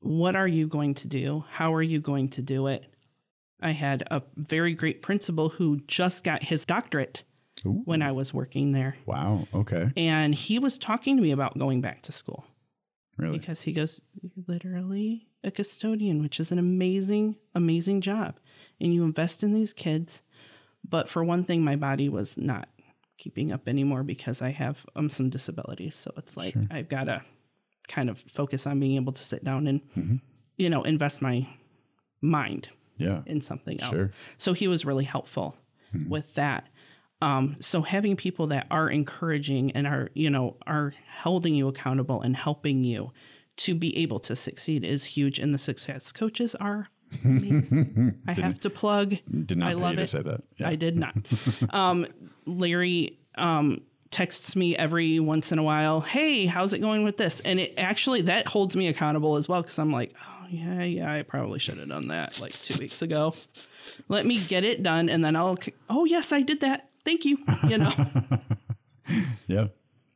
[0.00, 1.44] what are you going to do?
[1.50, 2.84] How are you going to do it?
[3.60, 7.22] I had a very great principal who just got his doctorate
[7.64, 7.82] Ooh.
[7.84, 8.96] when I was working there.
[9.06, 9.46] Wow.
[9.54, 9.90] Okay.
[9.96, 12.44] And he was talking to me about going back to school
[13.16, 13.38] Really.
[13.38, 18.38] because he goes, You're literally a custodian, which is an amazing, amazing job.
[18.80, 20.22] And you invest in these kids.
[20.88, 22.68] But for one thing, my body was not
[23.18, 25.94] keeping up anymore because I have um, some disabilities.
[25.96, 26.66] So it's like Sure.
[26.70, 27.22] I've got to
[27.88, 30.20] kind of focus on being able to sit down and, Mhm.
[30.56, 31.46] you know, invest my
[32.20, 33.22] mind Yeah.
[33.26, 33.92] in something else.
[33.92, 34.10] Sure.
[34.36, 35.56] So he was really helpful
[36.08, 36.68] with that.
[37.22, 42.20] Um, so having people that are encouraging and are, you know, are holding you accountable
[42.20, 43.12] and helping you
[43.56, 45.38] to be able to succeed is huge.
[45.38, 46.88] And the success coaches are
[47.24, 48.20] amazing.
[48.26, 49.14] I have to plug.
[49.46, 50.08] Did not I love it.
[50.08, 50.42] say that.
[50.56, 50.68] Yeah.
[50.68, 51.14] I did not.
[51.70, 52.06] um,
[52.46, 57.40] Larry um, texts me every once in a while, "Hey, how's it going with this?"
[57.40, 61.12] And it actually that holds me accountable as well because I'm like, "Oh yeah, yeah,
[61.12, 63.34] I probably should have done that like two weeks ago."
[64.08, 65.56] Let me get it done, and then I'll.
[65.88, 66.90] Oh yes, I did that.
[67.04, 67.38] Thank you.
[67.68, 67.92] You know,
[69.46, 69.66] yeah.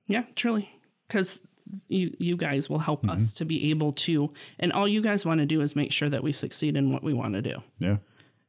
[0.07, 0.71] yeah, truly,
[1.07, 1.41] because
[1.89, 3.37] you you guys will help us mm-hmm.
[3.37, 6.23] to be able to, and all you guys want to do is make sure that
[6.23, 7.63] we succeed in what we want to do.
[7.79, 7.97] Yeah.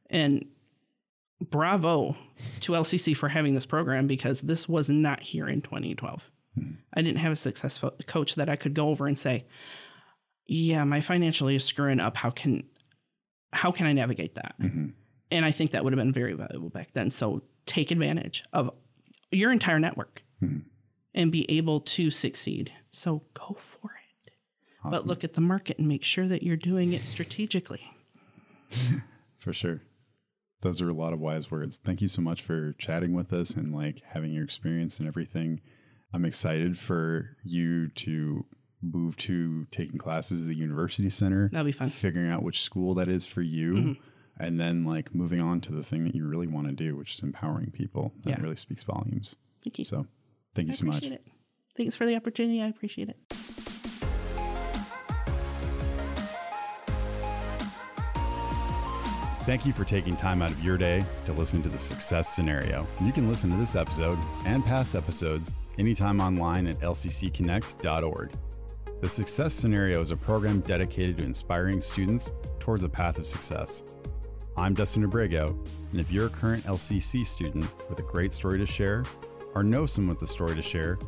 [0.08, 0.46] And
[1.40, 2.16] bravo
[2.60, 6.30] to LCC for having this program because this was not here in 2012.
[6.54, 6.70] Hmm.
[6.92, 9.46] I didn't have a successful coach that I could go over and say,
[10.46, 12.16] "Yeah, my financially is screwing up.
[12.16, 12.64] How can
[13.52, 14.54] how can I navigate that?
[14.60, 14.86] Mm-hmm.
[15.32, 17.10] And I think that would have been very valuable back then.
[17.10, 18.70] So take advantage of
[19.30, 20.58] your entire network hmm.
[21.14, 22.72] and be able to succeed.
[22.90, 24.32] So go for it.
[24.82, 27.82] But look at the market and make sure that you're doing it strategically.
[29.38, 29.82] For sure.
[30.62, 31.78] Those are a lot of wise words.
[31.78, 35.60] Thank you so much for chatting with us and like having your experience and everything.
[36.12, 38.46] I'm excited for you to
[38.82, 41.48] move to taking classes at the university center.
[41.50, 41.88] That'll be fun.
[41.88, 43.72] Figuring out which school that is for you.
[43.74, 43.92] Mm-hmm.
[44.42, 47.14] And then like moving on to the thing that you really want to do, which
[47.14, 48.14] is empowering people.
[48.22, 48.42] That Yeah.
[48.42, 49.36] really speaks volumes.
[49.62, 49.84] Thank you.
[49.84, 50.06] So
[50.54, 51.04] thank you I so much.
[51.04, 51.26] it.
[51.76, 52.62] Thanks for the opportunity.
[52.62, 53.18] I appreciate it.
[59.44, 62.86] Thank you for taking time out of your day to listen to the Success Scenario.
[63.02, 68.32] You can listen to this episode and past episodes anytime online at lccconnect.org.
[69.00, 72.30] The Success Scenario is a program dedicated to inspiring students
[72.60, 73.82] towards a path of success.
[74.60, 75.58] I'm Dustin Abrego,
[75.90, 79.04] and if you're a current LCC student with a great story to share
[79.54, 80.98] or know someone with a story to share,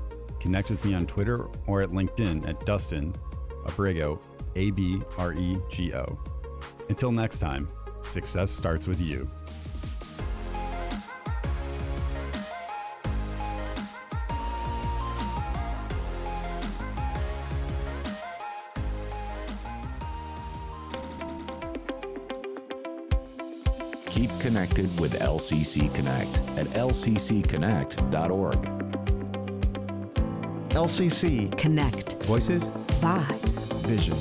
[0.41, 3.15] connect with me on Twitter or at LinkedIn at Dustin
[3.67, 4.19] Abrego,
[4.57, 6.19] A B R E G O.
[6.89, 7.69] Until next time,
[8.01, 9.29] success starts with you.
[24.73, 28.57] Connected with LCC Connect at lccconnect.org.
[30.71, 32.23] LCC Connect.
[32.25, 32.69] Voices
[33.01, 33.65] Vibes.
[33.87, 34.17] Vision.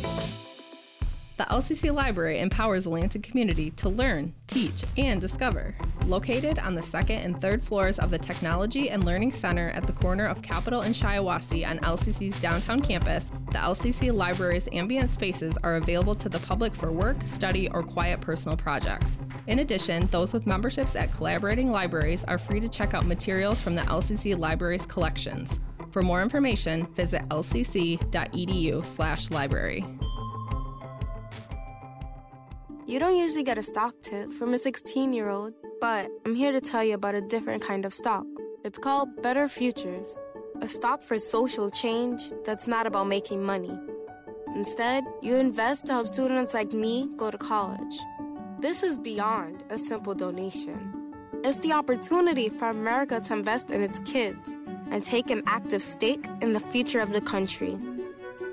[1.38, 5.74] The LCC Library empowers the Lansing community to learn, teach, and discover.
[6.06, 9.94] Located on the second and third floors of the Technology and Learning Center at the
[9.94, 15.78] corner of Capitol and Shiawassee on LCC's downtown campus, the LCC Library's ambient spaces are
[15.78, 19.18] available to the public for work, study, or quiet personal projects.
[19.48, 23.76] In addition, those with memberships at collaborating libraries are free to check out materials from
[23.76, 25.60] the LCC Library's collections.
[25.92, 29.86] For more information, visit lcc.edu/library.
[32.86, 36.52] You don't usually get a stock tip from a 16 year old, but I'm here
[36.52, 38.26] to tell you about a different kind of stock.
[38.64, 40.20] It's called Better Futures,
[40.62, 43.80] a stock for social change that's not about making money.
[44.56, 47.98] Instead, you invest to help students like me go to college.
[48.62, 51.16] This is beyond a simple donation.
[51.44, 54.56] It's the opportunity for America to invest in its kids
[54.92, 57.76] and take an active stake in the future of the country.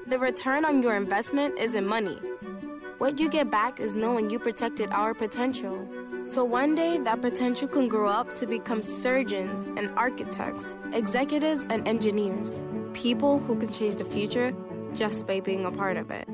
[0.06, 2.16] The return on your investment isn't money.
[2.96, 5.86] What you get back is knowing you protected our potential.
[6.24, 11.86] So one day, that potential can grow up to become surgeons and architects, executives and
[11.86, 14.54] engineers, people who can change the future
[14.94, 16.26] just by being a part of it.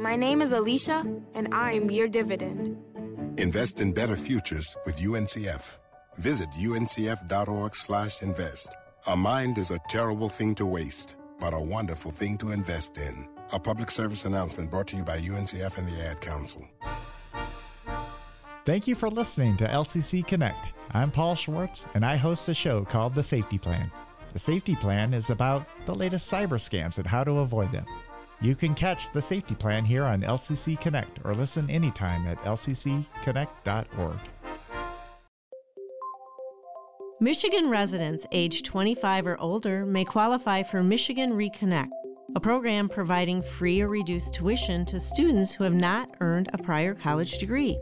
[0.00, 2.78] My name is Alicia, and I'm your dividend.
[3.36, 5.78] Invest in better futures with UNCF.
[6.16, 8.76] Visit uncf.org/invest.
[9.08, 13.28] A mind is a terrible thing to waste, but a wonderful thing to invest in.
[13.52, 16.66] A public service announcement brought to you by UNCF and the Ad Council.
[18.64, 20.68] Thank you for listening to LCC Connect.
[20.92, 23.92] I'm Paul Schwartz, and I host a show called The Safety Plan.
[24.32, 27.84] The Safety Plan is about the latest cyber scams and how to avoid them.
[28.42, 34.16] You can catch The Safety Plan here on LCC Connect or listen anytime at lccconnect.org.
[37.22, 41.90] Michigan residents age 25 or older may qualify for Michigan Reconnect,
[42.34, 46.94] a program providing free or reduced tuition to students who have not earned a prior
[46.94, 47.78] college degree.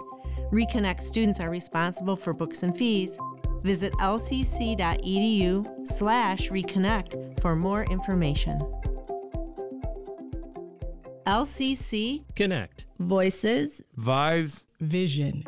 [0.52, 3.16] Reconnect students are responsible for books and fees.
[3.62, 8.60] Visit lcc.edu slash reconnect for more information.
[11.28, 12.86] LCC Connect.
[12.98, 14.64] Voices Vibes.
[14.80, 15.44] Vision.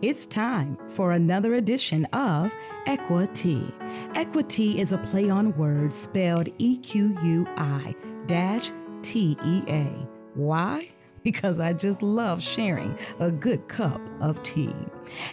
[0.00, 2.54] It's time for another edition of
[2.86, 3.74] Equi-Tea.
[4.14, 7.94] Equi-Tea is a play on words spelled E Q U I
[8.24, 8.70] dash
[9.02, 10.08] T E A.
[10.32, 10.88] Why?
[11.22, 14.74] Because I just love sharing a good cup of tea.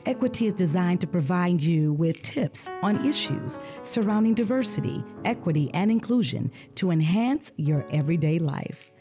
[0.06, 6.52] Equi-Tea is designed to provide you with tips on issues surrounding diversity, equity, and inclusion
[6.76, 8.92] to enhance your everyday life.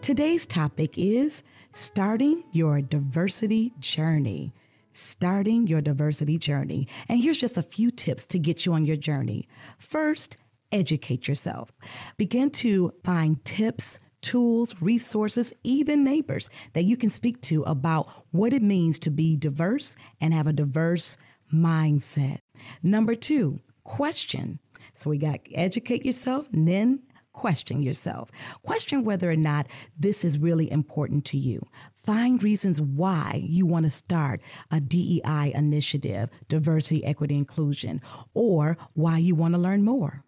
[0.00, 4.52] Today's topic is starting your diversity journey.
[4.90, 6.88] Starting your diversity journey.
[7.08, 9.46] And here's just a few tips to get you on your journey.
[9.78, 10.38] First,
[10.72, 11.70] educate yourself.
[12.16, 18.52] Begin to find tips, tools, resources, even neighbors that you can speak to about what
[18.52, 21.16] it means to be diverse and have a diverse
[21.52, 22.38] mindset.
[22.82, 24.58] Number two, question.
[24.94, 27.02] So we got educate yourself, then
[27.32, 28.30] question yourself.
[28.62, 31.64] Question whether or not this is really important to you.
[31.94, 34.42] Find reasons why you want to start
[34.72, 38.00] a DEI initiative, diversity, equity, inclusion,
[38.34, 40.24] or why you want to learn more.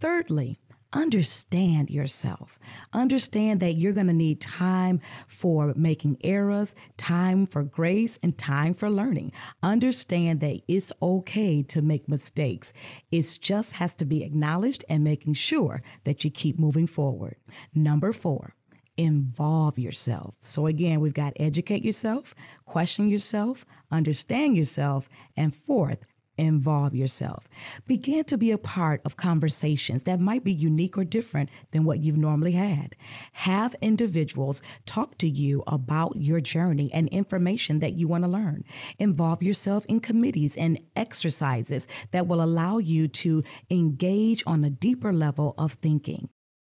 [0.00, 0.58] Thirdly,
[0.92, 2.58] understand yourself.
[2.92, 8.74] Understand that you're going to need time for making errors, time for grace, and time
[8.74, 9.32] for learning.
[9.62, 12.72] Understand that it's okay to make mistakes.
[13.10, 17.36] It just has to be acknowledged and making sure that you keep moving forward.
[17.74, 18.54] Number four,
[18.96, 20.36] involve yourself.
[20.40, 22.34] So again, we've got educate yourself,
[22.64, 26.04] question yourself, understand yourself, and fourth,
[26.40, 27.48] involve yourself.
[27.86, 32.00] Begin to be a part of conversations that might be unique or different than what
[32.00, 32.96] you've normally had.
[33.32, 38.64] Have individuals talk to you about your journey and information that you want to learn.
[38.98, 45.12] Involve yourself in committees and exercises that will allow you to engage on a deeper
[45.12, 46.28] level of thinking.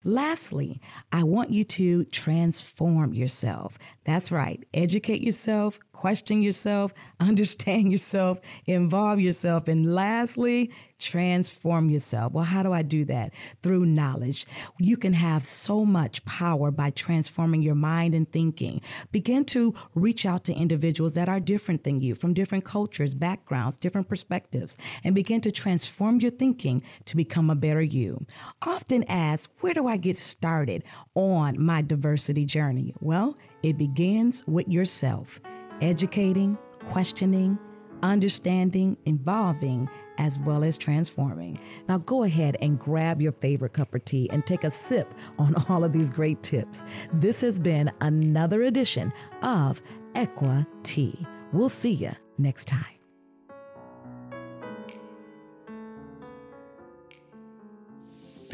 [0.06, 3.78] Lastly, I want you to transform yourself.
[4.04, 4.62] That's right.
[4.74, 12.32] Educate yourself, question yourself, understand yourself, involve yourself, and lastly, transform yourself.
[12.32, 13.32] Well, how do I do that?
[13.62, 14.47] Through knowledge.
[14.78, 18.80] You can have so much power by transforming your mind and thinking.
[19.12, 23.76] Begin to reach out to individuals that are different than you, from different cultures, backgrounds,
[23.76, 28.24] different perspectives, and begin to transform your thinking to become a better you.
[28.62, 30.84] Often ask, where do I get started
[31.14, 32.95] on my diversity journey?
[33.01, 35.40] Well, it begins with yourself,
[35.81, 37.59] educating, questioning,
[38.03, 41.59] understanding, involving, as well as transforming.
[41.89, 45.55] Now go ahead and grab your favorite cup of tea and take a sip on
[45.68, 46.85] all of these great tips.
[47.12, 49.12] This has been another edition
[49.43, 49.83] of
[50.14, 51.27] Equa Tea.
[51.53, 52.93] We'll see you next time.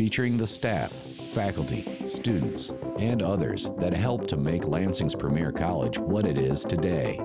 [0.00, 0.90] Featuring the staff,
[1.34, 7.20] faculty, students, and others that help to make Lansing's Premier College what it is today.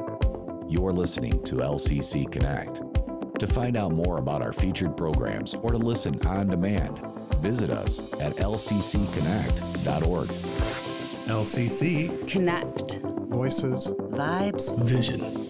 [0.67, 2.81] You're listening to LCC Connect.
[3.39, 6.99] To find out more about our featured programs or to listen on demand,
[7.39, 10.27] visit us at lccconnect.org.
[11.29, 12.99] LCC Connect.
[13.29, 13.87] Voices.
[13.87, 14.77] Vibes.
[14.79, 15.44] Vision.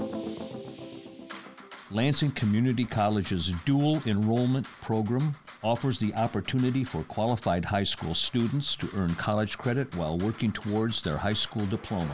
[1.95, 5.33] Lansing Community College's dual enrollment program
[5.63, 11.01] offers the opportunity for qualified high school students to earn college credit while working towards
[11.01, 12.13] their high school diploma.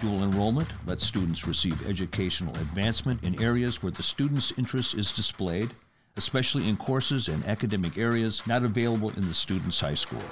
[0.00, 5.74] Dual enrollment lets students receive educational advancement in areas where the student's interest is displayed,
[6.16, 10.22] especially in courses and academic areas not available in the student's high school.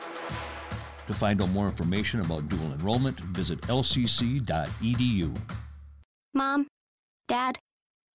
[1.08, 5.36] To find out more information about dual enrollment, visit lcc.edu.
[6.32, 6.68] Mom,
[7.26, 7.58] Dad,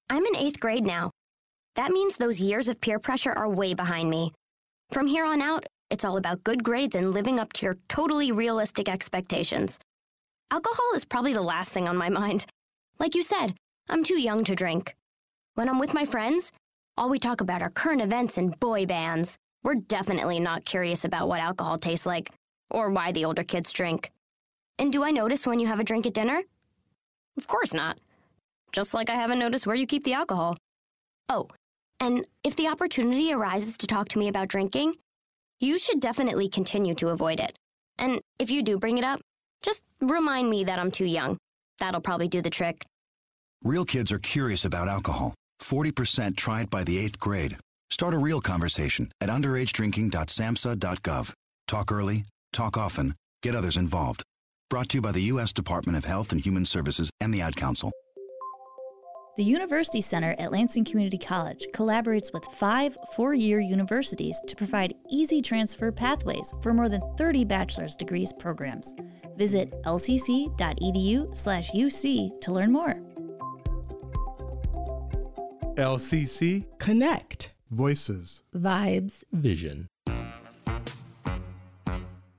[0.10, 1.12] I'm in eighth grade now.
[1.76, 4.34] That means those years of peer pressure are way behind me.
[4.91, 8.32] From here on out, it's all about good grades and living up to your totally
[8.32, 9.80] realistic expectations.
[10.51, 12.45] Alcohol is probably the last thing on my mind.
[12.99, 13.56] Like you said,
[13.89, 14.95] I'm too young to drink.
[15.56, 16.51] When I'm with my friends,
[16.97, 19.38] all we talk about are current events and boy bands.
[19.64, 22.32] We're definitely not curious about what alcohol tastes like
[22.70, 24.12] or why the older kids drink.
[24.78, 26.43] And do I notice when you have a drink at dinner?
[27.38, 27.97] Of course not.
[28.76, 30.57] Just like I haven't noticed where you keep the alcohol.
[31.30, 31.47] Oh,
[32.01, 34.95] and if the opportunity arises to talk to me about drinking,
[35.61, 37.55] you should definitely continue to avoid it.
[37.97, 39.21] And if you do bring it up,
[39.61, 41.38] just remind me that I'm too young.
[41.80, 42.84] That'll probably do the trick.
[43.63, 45.34] Real kids are curious about alcohol.
[45.61, 47.55] 40% try it by the eighth grade.
[47.91, 51.34] Start a real conversation at underagedrinking.samhsa.gov.
[51.69, 54.23] Talk early, talk often, get others involved.
[54.69, 55.53] Brought to you by the U.S.
[55.53, 57.93] Department of Health and Human Services and the Ad Council.
[59.36, 64.93] The University Center at Lansing Community College collaborates with five four year universities to provide
[65.11, 68.95] easy transfer pathways for more than 30 bachelor's degrees programs.
[69.36, 72.95] Visit lcc.edu/slash UC to learn more.
[75.75, 77.51] LCC Connect.
[77.69, 78.41] Voices.
[78.55, 79.25] Vibes.
[79.33, 79.89] Vision.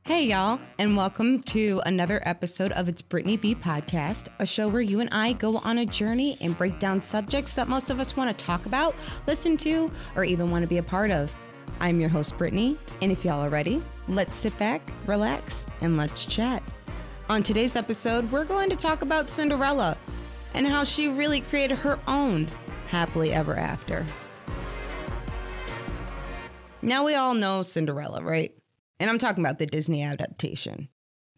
[0.06, 4.80] Hey, y'all, and welcome to another episode of It's Brittany B Podcast, a show where
[4.80, 8.16] you and I go on a journey and break down subjects that most of us
[8.16, 8.94] want to talk about,
[9.26, 11.34] listen to, or even want to be a part of.
[11.80, 16.24] I'm your host, Brittany, and if y'all are ready, let's sit back, relax, and let's
[16.24, 16.62] chat.
[17.28, 19.96] On today's episode, we're going to talk about Cinderella
[20.54, 22.46] and how she really created her own
[22.86, 24.06] happily ever after.
[26.80, 28.55] Now, we all know Cinderella, right?
[28.98, 30.88] And I'm talking about the Disney adaptation.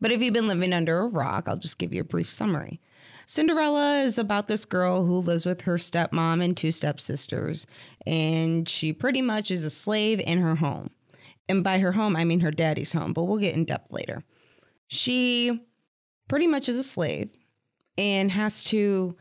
[0.01, 2.81] But if you've been living under a rock, I'll just give you a brief summary.
[3.27, 7.67] Cinderella is about this girl who lives with her stepmom and two stepsisters,
[8.07, 10.91] and she pretty much is a slave in her home.
[11.49, 14.23] And by her home, I mean her daddy's home, but we'll get in depth later.
[14.87, 15.61] She
[16.29, 17.31] pretty much is a slave
[17.99, 19.17] and has to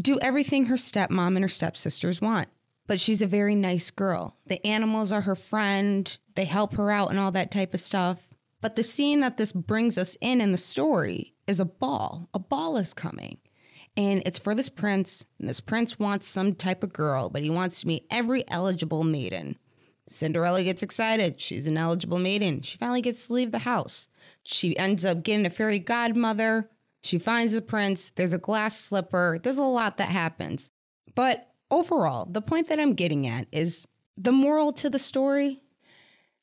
[0.00, 2.48] do everything her stepmom and her stepsisters want.
[2.86, 4.36] But she's a very nice girl.
[4.46, 8.28] The animals are her friend, they help her out and all that type of stuff.
[8.60, 12.28] But the scene that this brings us in in the story is a ball.
[12.32, 13.38] A ball is coming.
[13.96, 15.26] And it's for this prince.
[15.38, 19.04] And this prince wants some type of girl, but he wants to meet every eligible
[19.04, 19.58] maiden.
[20.06, 21.40] Cinderella gets excited.
[21.40, 22.62] She's an eligible maiden.
[22.62, 24.08] She finally gets to leave the house.
[24.44, 26.70] She ends up getting a fairy godmother.
[27.02, 28.12] She finds the prince.
[28.14, 29.40] There's a glass slipper.
[29.42, 30.70] There's a lot that happens.
[31.14, 35.62] But overall, the point that I'm getting at is the moral to the story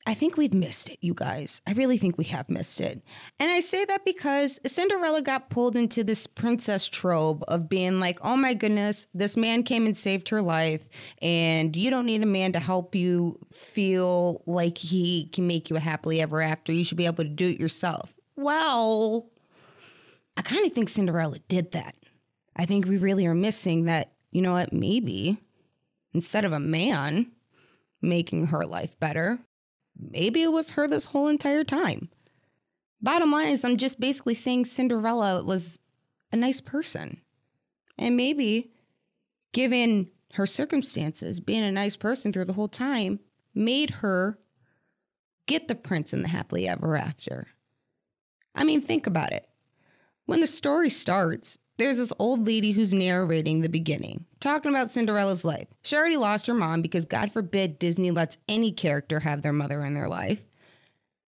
[0.06, 1.60] I think we've missed it, you guys.
[1.66, 3.02] I really think we have missed it.
[3.38, 8.18] And I say that because Cinderella got pulled into this princess trope of being like,
[8.22, 10.88] oh my goodness, this man came and saved her life,
[11.20, 15.76] and you don't need a man to help you feel like he can make you
[15.76, 16.72] a happily ever after.
[16.72, 18.14] You should be able to do it yourself.
[18.36, 19.28] Well,
[20.36, 21.94] I kind of think Cinderella did that.
[22.56, 25.38] I think we really are missing that, you know what, maybe
[26.12, 27.30] instead of a man
[28.02, 29.38] making her life better,
[29.96, 32.08] maybe it was her this whole entire time.
[33.02, 35.78] Bottom line is, I'm just basically saying Cinderella was
[36.32, 37.20] a nice person.
[37.98, 38.72] And maybe,
[39.52, 43.20] given her circumstances, being a nice person through the whole time
[43.54, 44.38] made her
[45.46, 47.48] get the prince and the happily ever after.
[48.54, 49.48] I mean, think about it.
[50.26, 55.44] When the story starts, there's this old lady who's narrating the beginning, talking about Cinderella's
[55.44, 55.66] life.
[55.82, 59.84] She already lost her mom because, God forbid, Disney lets any character have their mother
[59.84, 60.42] in their life.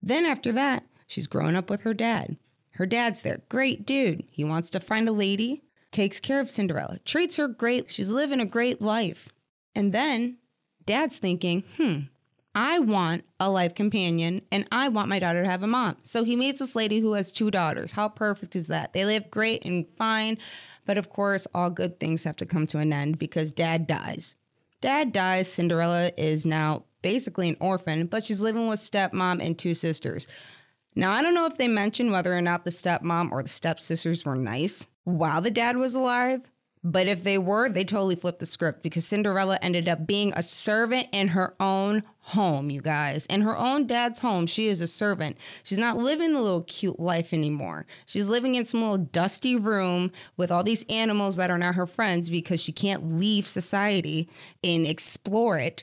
[0.03, 2.37] Then, after that, she's grown up with her dad.
[2.73, 3.43] Her dad's there.
[3.49, 4.25] Great dude.
[4.31, 7.91] He wants to find a lady, takes care of Cinderella, treats her great.
[7.91, 9.29] She's living a great life.
[9.75, 10.39] And then,
[10.85, 12.01] dad's thinking, hmm,
[12.55, 15.97] I want a life companion and I want my daughter to have a mom.
[16.03, 17.93] So he meets this lady who has two daughters.
[17.93, 18.93] How perfect is that?
[18.93, 20.39] They live great and fine.
[20.85, 24.37] But of course, all good things have to come to an end because dad dies.
[24.81, 25.51] Dad dies.
[25.51, 30.27] Cinderella is now basically an orphan, but she's living with stepmom and two sisters.
[30.95, 34.25] Now, I don't know if they mentioned whether or not the stepmom or the stepsisters
[34.25, 36.43] were nice while the dad was alive,
[36.85, 40.43] but if they were, they totally flipped the script because Cinderella ended up being a
[40.43, 43.27] servant in her own home, you guys.
[43.27, 45.37] In her own dad's home, she is a servant.
[45.65, 47.87] She's not living the little cute life anymore.
[48.07, 51.87] She's living in some little dusty room with all these animals that are not her
[51.87, 54.29] friends because she can't leave society
[54.63, 55.83] and explore it.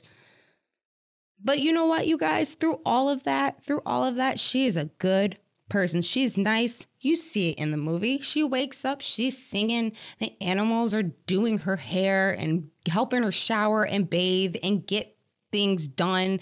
[1.42, 2.54] But you know what, you guys?
[2.54, 5.38] Through all of that, through all of that, she is a good
[5.68, 6.02] person.
[6.02, 6.86] She's nice.
[7.00, 8.20] You see it in the movie.
[8.20, 9.92] She wakes up, she's singing.
[10.18, 15.16] The animals are doing her hair and helping her shower and bathe and get
[15.52, 16.40] things done.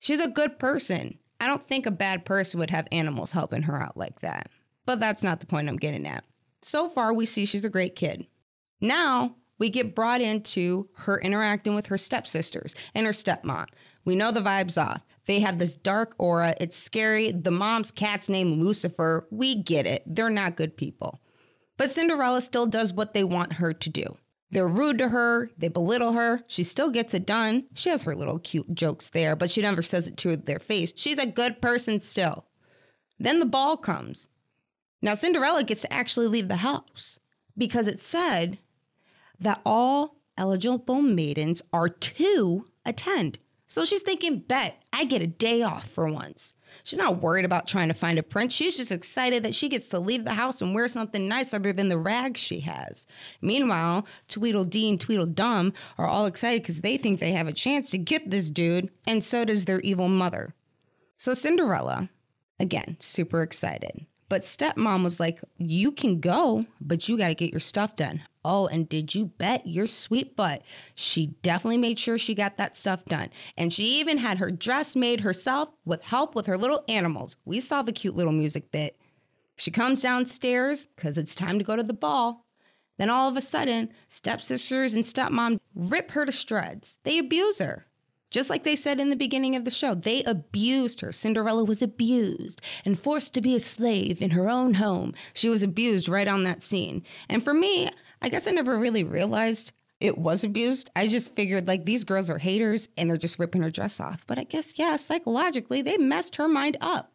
[0.00, 1.18] She's a good person.
[1.40, 4.50] I don't think a bad person would have animals helping her out like that.
[4.86, 6.24] But that's not the point I'm getting at.
[6.62, 8.26] So far, we see she's a great kid.
[8.80, 13.66] Now, we get brought into her interacting with her stepsisters and her stepmom.
[14.04, 15.02] We know the vibe's off.
[15.26, 16.54] They have this dark aura.
[16.60, 17.32] It's scary.
[17.32, 19.26] The mom's cat's named Lucifer.
[19.30, 20.02] We get it.
[20.06, 21.20] They're not good people.
[21.76, 24.16] But Cinderella still does what they want her to do.
[24.54, 26.44] They're rude to her, they belittle her.
[26.46, 27.64] She still gets it done.
[27.74, 30.92] She has her little cute jokes there, but she never says it to their face.
[30.94, 32.44] She's a good person still.
[33.18, 34.28] Then the ball comes.
[35.02, 37.18] Now, Cinderella gets to actually leave the house
[37.58, 38.58] because it said
[39.40, 43.40] that all eligible maidens are to attend.
[43.66, 46.54] So she's thinking, bet I get a day off for once.
[46.82, 48.52] She's not worried about trying to find a prince.
[48.52, 51.72] She's just excited that she gets to leave the house and wear something nice other
[51.72, 53.06] than the rags she has.
[53.40, 57.98] Meanwhile, Tweedledee and Tweedledum are all excited because they think they have a chance to
[57.98, 60.54] get this dude, and so does their evil mother.
[61.16, 62.10] So Cinderella,
[62.58, 64.06] again, super excited.
[64.28, 68.22] But stepmom was like, You can go, but you got to get your stuff done.
[68.44, 70.62] Oh, and did you bet your sweet butt?
[70.94, 73.30] She definitely made sure she got that stuff done.
[73.56, 77.36] And she even had her dress made herself with help with her little animals.
[77.44, 78.98] We saw the cute little music bit.
[79.56, 82.44] She comes downstairs because it's time to go to the ball.
[82.98, 86.98] Then all of a sudden, stepsisters and stepmom rip her to shreds.
[87.04, 87.86] They abuse her.
[88.34, 91.12] Just like they said in the beginning of the show, they abused her.
[91.12, 95.14] Cinderella was abused and forced to be a slave in her own home.
[95.34, 97.04] She was abused right on that scene.
[97.28, 100.90] And for me, I guess I never really realized it was abused.
[100.96, 104.26] I just figured like these girls are haters and they're just ripping her dress off.
[104.26, 107.12] But I guess, yeah, psychologically, they messed her mind up.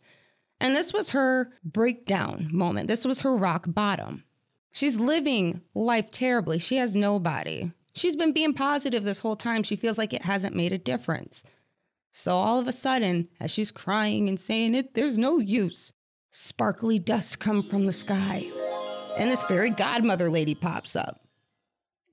[0.62, 2.88] And this was her breakdown moment.
[2.88, 4.24] This was her rock bottom.
[4.72, 6.60] She's living life terribly.
[6.60, 7.74] She has nobody.
[8.00, 9.62] She's been being positive this whole time.
[9.62, 11.44] She feels like it hasn't made a difference.
[12.12, 15.92] So all of a sudden, as she's crying and saying it, there's no use,
[16.32, 18.42] sparkly dust come from the sky.
[19.18, 21.20] And this fairy godmother lady pops up.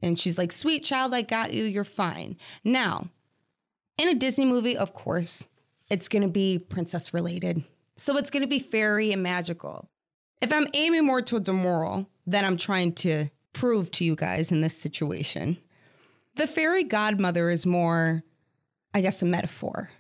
[0.03, 1.63] And she's like, Sweet child, I got you.
[1.63, 2.37] You're fine.
[2.65, 3.09] Now,
[3.97, 5.47] in a Disney movie, of course,
[5.89, 7.63] it's going to be princess related.
[7.97, 9.89] So it's going to be fairy and magical.
[10.43, 14.51] If I'm aiming more towards the moral that I'm trying to prove to you guys
[14.51, 15.59] in this situation,
[16.37, 18.23] the fairy godmother is more,
[18.95, 19.91] I guess, a metaphor.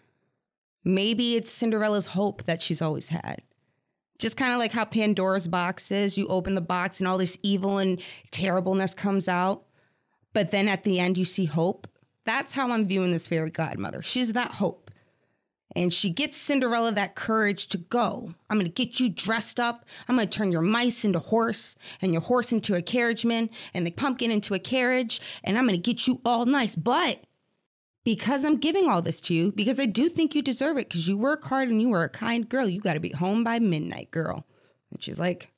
[0.84, 3.42] Maybe it's Cinderella's hope that she's always had.
[4.18, 7.36] Just kind of like how Pandora's box is you open the box and all this
[7.42, 9.64] evil and terribleness comes out.
[10.32, 11.88] But then at the end, you see hope.
[12.24, 14.02] That's how I'm viewing this fairy godmother.
[14.02, 14.85] She's that hope.
[15.74, 18.34] And she gets Cinderella that courage to go.
[18.48, 19.84] I'm gonna get you dressed up.
[20.08, 23.90] I'm gonna turn your mice into horse and your horse into a carriageman and the
[23.90, 25.20] pumpkin into a carriage.
[25.44, 26.76] And I'm gonna get you all nice.
[26.76, 27.24] But
[28.04, 31.08] because I'm giving all this to you, because I do think you deserve it, because
[31.08, 34.10] you work hard and you are a kind girl, you gotta be home by midnight,
[34.12, 34.46] girl.
[34.92, 35.50] And she's like,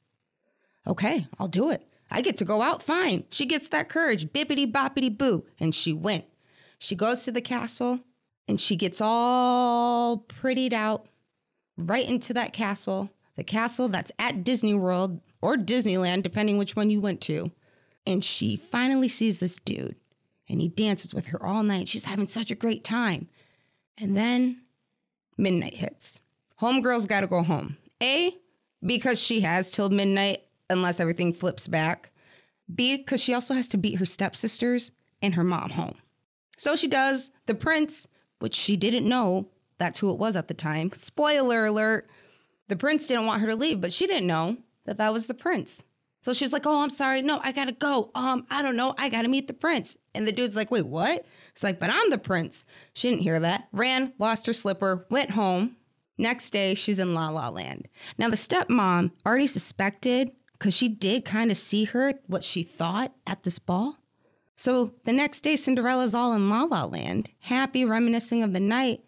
[0.86, 1.86] okay, I'll do it.
[2.10, 3.24] I get to go out fine.
[3.30, 5.44] She gets that courage, bippity boppity boo.
[5.60, 6.24] And she went.
[6.78, 8.00] She goes to the castle
[8.48, 11.06] and she gets all prettied out
[11.76, 16.90] right into that castle, the castle that's at Disney World or Disneyland, depending which one
[16.90, 17.52] you went to.
[18.06, 19.94] And she finally sees this dude
[20.48, 21.88] and he dances with her all night.
[21.88, 23.28] She's having such a great time.
[23.98, 24.62] And then
[25.36, 26.20] midnight hits.
[26.60, 27.76] Homegirl's got to go home.
[28.02, 28.34] A,
[28.84, 32.10] because she has till midnight unless everything flips back.
[32.74, 34.92] B, because she also has to beat her stepsisters
[35.22, 35.96] and her mom home.
[36.56, 37.30] So she does.
[37.46, 38.08] The prince,
[38.38, 40.90] which she didn't know that's who it was at the time.
[40.92, 42.08] Spoiler alert.
[42.68, 45.34] The prince didn't want her to leave, but she didn't know that that was the
[45.34, 45.82] prince.
[46.20, 47.22] So she's like, "Oh, I'm sorry.
[47.22, 48.10] No, I got to go.
[48.14, 48.94] Um, I don't know.
[48.98, 51.90] I got to meet the prince." And the dude's like, "Wait, what?" It's like, "But
[51.90, 53.68] I'm the prince." She didn't hear that.
[53.72, 55.76] Ran, lost her slipper, went home.
[56.18, 57.86] Next day, she's in La La Land.
[58.18, 63.14] Now the stepmom already suspected because she did kind of see her what she thought
[63.26, 63.96] at this ball.
[64.58, 69.04] So the next day, Cinderella's all in La La Land, happy, reminiscing of the night.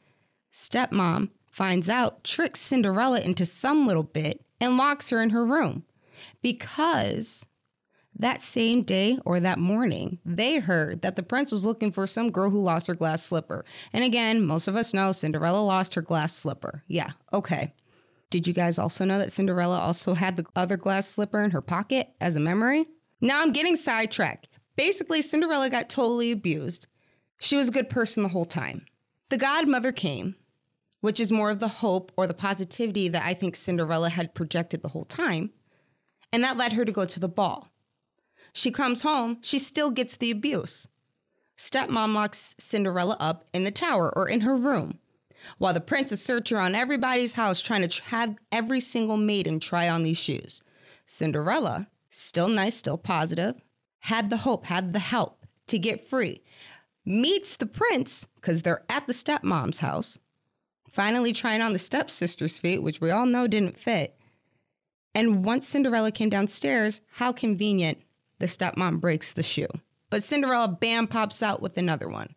[0.52, 5.82] Stepmom finds out, tricks Cinderella into some little bit, and locks her in her room
[6.40, 7.44] because
[8.16, 12.30] that same day or that morning, they heard that the prince was looking for some
[12.30, 13.64] girl who lost her glass slipper.
[13.92, 16.84] And again, most of us know Cinderella lost her glass slipper.
[16.86, 17.74] Yeah, okay.
[18.30, 21.62] Did you guys also know that Cinderella also had the other glass slipper in her
[21.62, 22.86] pocket as a memory?
[23.20, 24.46] Now I'm getting sidetracked.
[24.76, 26.86] Basically, Cinderella got totally abused.
[27.38, 28.86] She was a good person the whole time.
[29.28, 30.36] The godmother came,
[31.00, 34.82] which is more of the hope or the positivity that I think Cinderella had projected
[34.82, 35.50] the whole time.
[36.32, 37.68] And that led her to go to the ball.
[38.52, 40.86] She comes home, she still gets the abuse.
[41.56, 44.98] Stepmom locks Cinderella up in the tower or in her room,
[45.58, 49.88] while the prince is searching around everybody's house trying to have every single maiden try
[49.88, 50.62] on these shoes.
[51.04, 53.60] Cinderella, still nice, still positive,
[54.00, 56.42] had the hope, had the help to get free.
[57.04, 60.18] Meets the prince because they're at the stepmom's house,
[60.90, 64.16] finally trying on the stepsister's feet, which we all know didn't fit.
[65.14, 67.98] And once Cinderella came downstairs, how convenient
[68.38, 69.68] the stepmom breaks the shoe.
[70.08, 72.34] But Cinderella, bam, pops out with another one.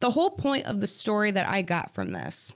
[0.00, 2.54] The whole point of the story that I got from this,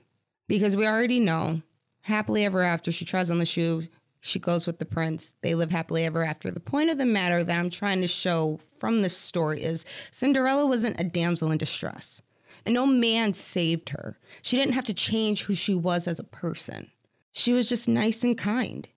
[0.48, 1.62] because we already know
[2.02, 3.88] happily ever after, she tries on the shoe,
[4.24, 6.50] she goes with the prince, they live happily ever after.
[6.50, 10.64] The point of the matter that I'm trying to show from this story is Cinderella
[10.64, 12.22] wasn't a damsel in distress,
[12.64, 14.16] and no man saved her.
[14.40, 16.90] She didn't have to change who she was as a person.
[17.32, 18.88] She was just nice and kind.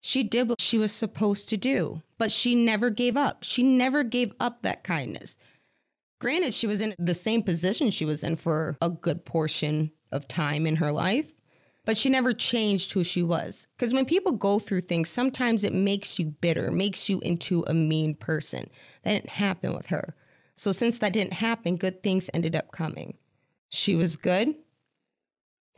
[0.00, 3.44] She did what she was supposed to do, but she never gave up.
[3.44, 5.38] She never gave up that kindness.
[6.20, 10.28] Granted, she was in the same position she was in for a good portion of
[10.28, 11.32] time in her life,
[11.88, 13.66] but she never changed who she was.
[13.74, 17.72] Because when people go through things, sometimes it makes you bitter, makes you into a
[17.72, 18.68] mean person.
[19.04, 20.14] That didn't happen with her.
[20.54, 23.16] So, since that didn't happen, good things ended up coming.
[23.70, 24.54] She was good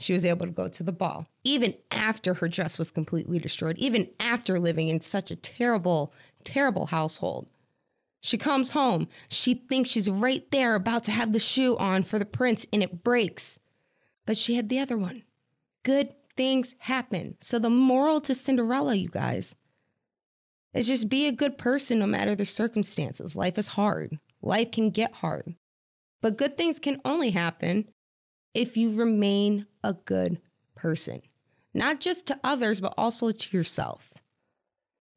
[0.00, 3.76] she was able to go to the ball, even after her dress was completely destroyed,
[3.78, 7.46] even after living in such a terrible, terrible household.
[8.22, 9.08] She comes home.
[9.28, 12.82] She thinks she's right there about to have the shoe on for the prince, and
[12.82, 13.60] it breaks.
[14.24, 15.22] But she had the other one.
[15.82, 17.36] Good things happen.
[17.40, 19.54] So, the moral to Cinderella, you guys,
[20.74, 23.36] is just be a good person no matter the circumstances.
[23.36, 25.54] Life is hard, life can get hard.
[26.20, 27.88] But good things can only happen
[28.54, 30.40] if you remain a good
[30.74, 31.22] person.
[31.72, 34.14] not just to others, but also to yourself.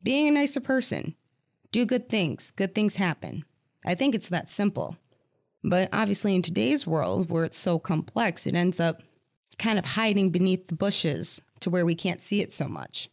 [0.04, 1.16] Being a nicer person,
[1.72, 3.44] do good things, good things happen.
[3.86, 4.98] I think it's that simple.
[5.64, 9.02] But obviously, in today's world where it's so complex, it ends up
[9.58, 13.10] kind of hiding beneath the bushes to where we can't see it so much.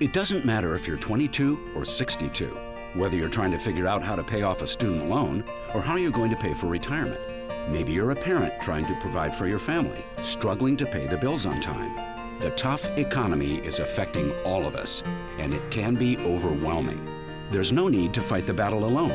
[0.00, 2.46] It doesn't matter if you're 22 or 62,
[2.94, 5.42] whether you're trying to figure out how to pay off a student loan
[5.74, 7.37] or how you're going to pay for retirement.
[7.70, 11.44] Maybe you're a parent trying to provide for your family, struggling to pay the bills
[11.44, 11.94] on time.
[12.40, 15.02] The tough economy is affecting all of us,
[15.38, 17.06] and it can be overwhelming.
[17.50, 19.10] There's no need to fight the battle alone.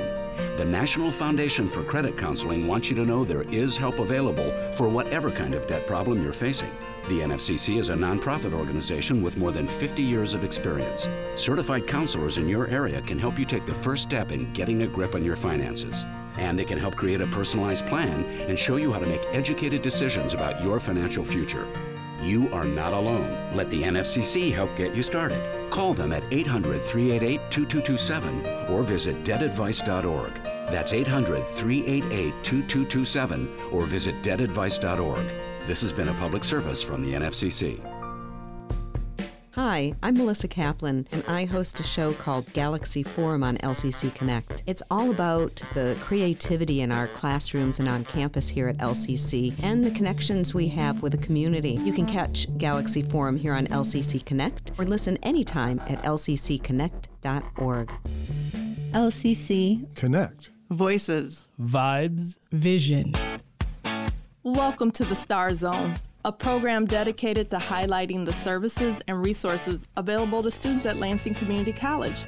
[0.58, 4.88] The National Foundation for Credit Counseling wants you to know there is help available for
[4.88, 6.72] whatever kind of debt problem you're facing.
[7.08, 11.08] The NFCC is a nonprofit organization with more than 50 years of experience.
[11.36, 14.88] Certified counselors in your area can help you take the first step in getting a
[14.88, 16.06] grip on your finances.
[16.38, 19.82] And they can help create a personalized plan and show you how to make educated
[19.82, 21.68] decisions about your financial future.
[22.22, 23.56] You are not alone.
[23.56, 25.70] Let the NFCC help get you started.
[25.70, 30.34] Call them at 800 388 2227 or visit debtadvice.org.
[30.72, 35.28] That's 800 388 2227 or visit debtadvice.org.
[35.68, 37.93] This has been a public service from the NFCC.
[39.56, 44.64] Hi, I'm Melissa Kaplan, and I host a show called Galaxy Forum on LCC Connect.
[44.66, 49.84] It's all about the creativity in our classrooms and on campus here at LCC and
[49.84, 51.74] the connections we have with the community.
[51.84, 57.92] You can catch Galaxy Forum here on LCC Connect or listen anytime at lccconnect.org.
[58.92, 60.50] LCC Connect.
[60.72, 63.14] Voices, Vibes, Vision.
[64.42, 65.94] Welcome to the Star Zone,
[66.26, 71.74] a program dedicated to highlighting the services and resources available to students at Lansing Community
[71.74, 72.26] College.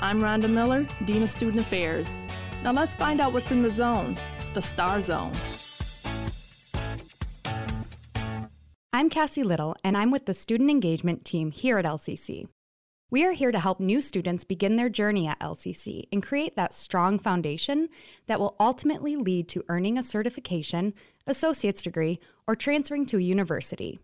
[0.00, 2.16] I'm Rhonda Miller, Dean of Student Affairs.
[2.62, 4.16] Now let's find out what's in the zone,
[4.54, 5.32] the Star Zone.
[8.92, 12.46] I'm Cassie Little, and I'm with the Student Engagement Team here at LCC.
[13.12, 16.72] We are here to help new students begin their journey at LCC and create that
[16.72, 17.88] strong foundation
[18.26, 20.94] that will ultimately lead to earning a certification,
[21.26, 24.00] associate's degree, or transferring to a university.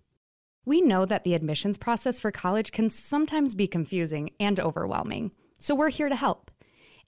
[0.64, 5.74] We know that the admissions process for college can sometimes be confusing and overwhelming, so
[5.74, 6.50] we're here to help.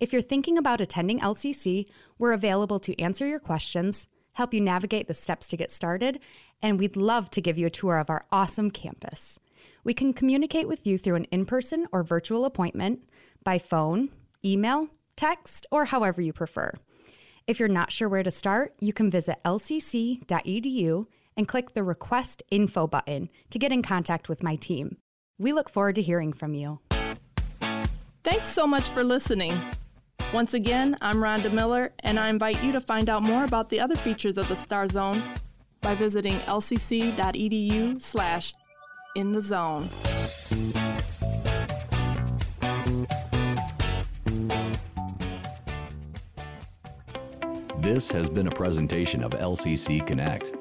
[0.00, 1.86] If you're thinking about attending LCC,
[2.18, 6.20] we're available to answer your questions, help you navigate the steps to get started,
[6.62, 9.38] and we'd love to give you a tour of our awesome campus.
[9.84, 13.00] We can communicate with you through an in person or virtual appointment,
[13.44, 14.10] by phone,
[14.44, 16.72] email, text, or however you prefer.
[17.50, 22.44] If you're not sure where to start, you can visit lcc.edu and click the Request
[22.52, 24.98] Info button to get in contact with my team.
[25.36, 26.78] We look forward to hearing from you.
[28.22, 29.60] Thanks so much for listening.
[30.32, 33.80] Once again, I'm Rhonda Miller, and I invite you to find out more about the
[33.80, 35.34] other features of the Star Zone
[35.80, 38.52] by visiting lcc.edu slash
[39.16, 39.90] in the zone.
[47.80, 50.52] This has been a presentation of LCC Connect,